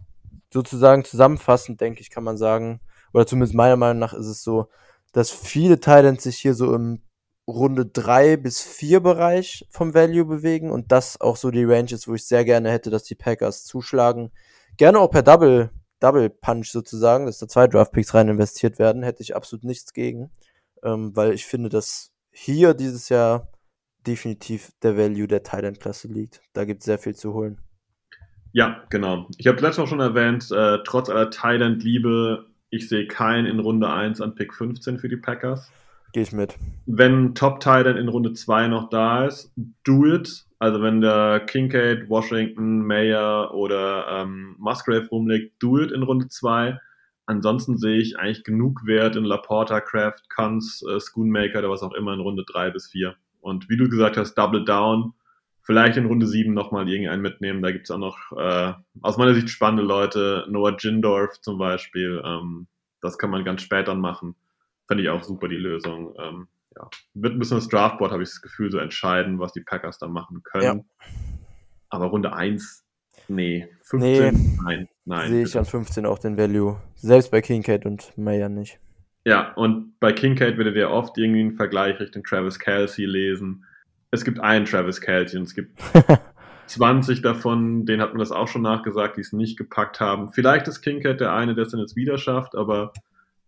[0.52, 2.80] sozusagen zusammenfassend, denke ich, kann man sagen,
[3.12, 4.68] oder zumindest meiner Meinung nach ist es so,
[5.12, 7.02] dass viele Titans sich hier so im
[7.46, 12.08] Runde 3 bis 4 Bereich vom Value bewegen und das auch so die Range ist,
[12.08, 14.32] wo ich sehr gerne hätte, dass die Packers zuschlagen.
[14.76, 15.70] Gerne auch per Double,
[16.00, 19.92] Double Punch sozusagen, dass da zwei Draft Picks rein investiert werden, hätte ich absolut nichts
[19.92, 20.30] gegen,
[20.82, 23.52] ähm, weil ich finde, dass hier dieses Jahr
[24.06, 26.40] definitiv der Value der Titan Klasse liegt.
[26.52, 27.60] Da gibt es sehr viel zu holen.
[28.54, 29.26] Ja, genau.
[29.36, 33.92] Ich habe letztes Mal schon erwähnt, äh, trotz aller Thailand-Liebe, ich sehe keinen in Runde
[33.92, 35.72] 1 an Pick 15 für die Packers.
[36.12, 36.54] Gehe ich mit.
[36.86, 39.52] Wenn Top Thailand in Runde 2 noch da ist,
[39.82, 40.46] do it.
[40.60, 46.78] Also wenn der Kincaid, Washington, Mayer oder ähm, Musgrave rumliegt, do it in Runde 2.
[47.26, 51.94] Ansonsten sehe ich eigentlich genug Wert in Laporta, Craft, Kunz, äh, Schoonmaker oder was auch
[51.94, 53.16] immer in Runde 3 bis 4.
[53.40, 55.12] Und wie du gesagt hast, Double Down
[55.64, 57.62] vielleicht in Runde 7 nochmal irgendeinen mitnehmen.
[57.62, 60.44] Da gibt es auch noch äh, aus meiner Sicht spannende Leute.
[60.48, 62.22] Noah Jindorf zum Beispiel.
[62.24, 62.68] Ähm,
[63.00, 64.36] das kann man ganz spät dann machen.
[64.86, 66.14] Fände ich auch super die Lösung.
[66.18, 66.88] Ähm, ja.
[67.14, 70.06] Wird ein bisschen das Draftboard, habe ich das Gefühl, so entscheiden, was die Packers da
[70.06, 70.64] machen können.
[70.64, 71.06] Ja.
[71.88, 72.84] Aber Runde 1,
[73.28, 73.68] nee.
[73.82, 75.30] 15, nee, nein, nein.
[75.30, 76.80] Sehe ich an 15 auch den Value.
[76.96, 78.80] Selbst bei Kincaid und Mayer nicht.
[79.24, 83.64] Ja, und bei Kincaid werdet ihr oft irgendwie einen Vergleich Richtung Travis Kelsey lesen
[84.14, 85.78] es gibt einen Travis Kelce und es gibt
[86.66, 90.32] 20 davon, denen hat man das auch schon nachgesagt, die es nicht gepackt haben.
[90.32, 92.92] Vielleicht ist Kincaid der eine, der es dann jetzt wieder schafft, aber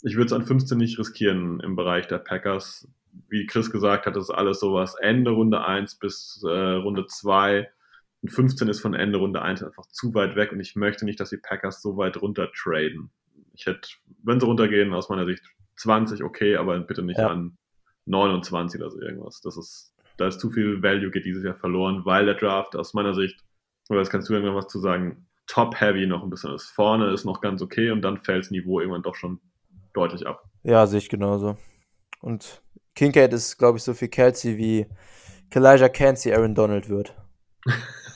[0.02, 2.88] ich würde es an 15 nicht riskieren im Bereich der Packers.
[3.28, 7.68] Wie Chris gesagt hat, das ist alles sowas Ende Runde 1 bis äh, Runde 2.
[8.22, 11.20] Und 15 ist von Ende Runde 1 einfach zu weit weg und ich möchte nicht,
[11.20, 13.10] dass die Packers so weit runter traden.
[13.54, 13.88] Ich hätte,
[14.22, 15.42] wenn sie runtergehen, aus meiner Sicht
[15.76, 17.28] 20 okay, aber bitte nicht ja.
[17.28, 17.56] an
[18.06, 19.40] 29 oder so irgendwas.
[19.40, 22.94] Das ist da ist zu viel Value geht dieses Jahr verloren, weil der Draft aus
[22.94, 23.44] meiner Sicht,
[23.88, 26.70] oder das kannst du irgendwann was zu sagen, top-heavy noch ein bisschen ist.
[26.70, 29.40] Vorne ist noch ganz okay und dann fällt das Niveau irgendwann doch schon
[29.92, 30.44] deutlich ab.
[30.62, 31.56] Ja, sehe ich genauso.
[32.20, 32.62] Und
[32.94, 34.86] Kincaid ist, glaube ich, so viel Kelsey wie
[35.50, 37.14] Kalijah Cansey Aaron Donald wird.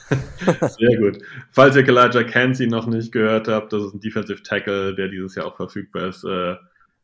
[0.09, 1.19] Sehr gut.
[1.51, 5.35] Falls ihr Kalijah Cansey noch nicht gehört habt, das ist ein Defensive Tackle, der dieses
[5.35, 6.23] Jahr auch verfügbar ist.
[6.23, 6.55] Äh,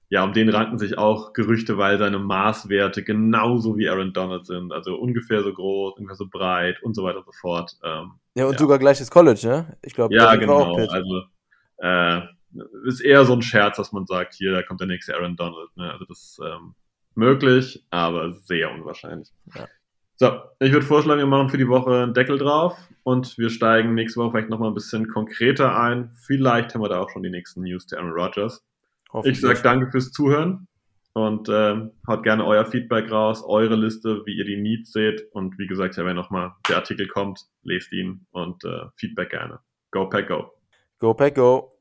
[0.10, 4.72] ja, um den ranken sich auch Gerüchte, weil seine Maßwerte genauso wie Aaron Donald sind.
[4.72, 7.78] Also ungefähr so groß, ungefähr so breit und so weiter und so fort.
[7.84, 8.60] Ähm, ja, und ja.
[8.60, 9.78] sogar gleiches College, ne?
[9.82, 10.76] Ich glaube, ja, genau.
[10.78, 11.24] Also
[11.80, 12.22] äh,
[12.86, 15.76] ist eher so ein Scherz, dass man sagt, hier, da kommt der nächste Aaron Donald.
[15.76, 15.92] Ne?
[15.92, 16.76] Also das ist ähm,
[17.16, 19.30] möglich, aber sehr unwahrscheinlich.
[19.56, 19.68] Ja.
[20.16, 23.94] So, ich würde vorschlagen, wir machen für die Woche einen Deckel drauf und wir steigen
[23.94, 26.12] nächste Woche vielleicht nochmal ein bisschen konkreter ein.
[26.16, 28.66] Vielleicht haben wir da auch schon die nächsten News zu Aaron Rodgers.
[29.26, 30.68] Ich sage danke fürs Zuhören
[31.14, 35.24] und äh, haut gerne euer Feedback raus, eure Liste, wie ihr die Needs seht.
[35.32, 39.60] Und wie gesagt, ja, wenn nochmal der Artikel kommt, lest ihn und äh, Feedback gerne.
[39.92, 40.52] Go Pack Go.
[41.00, 41.77] Go Pack Go.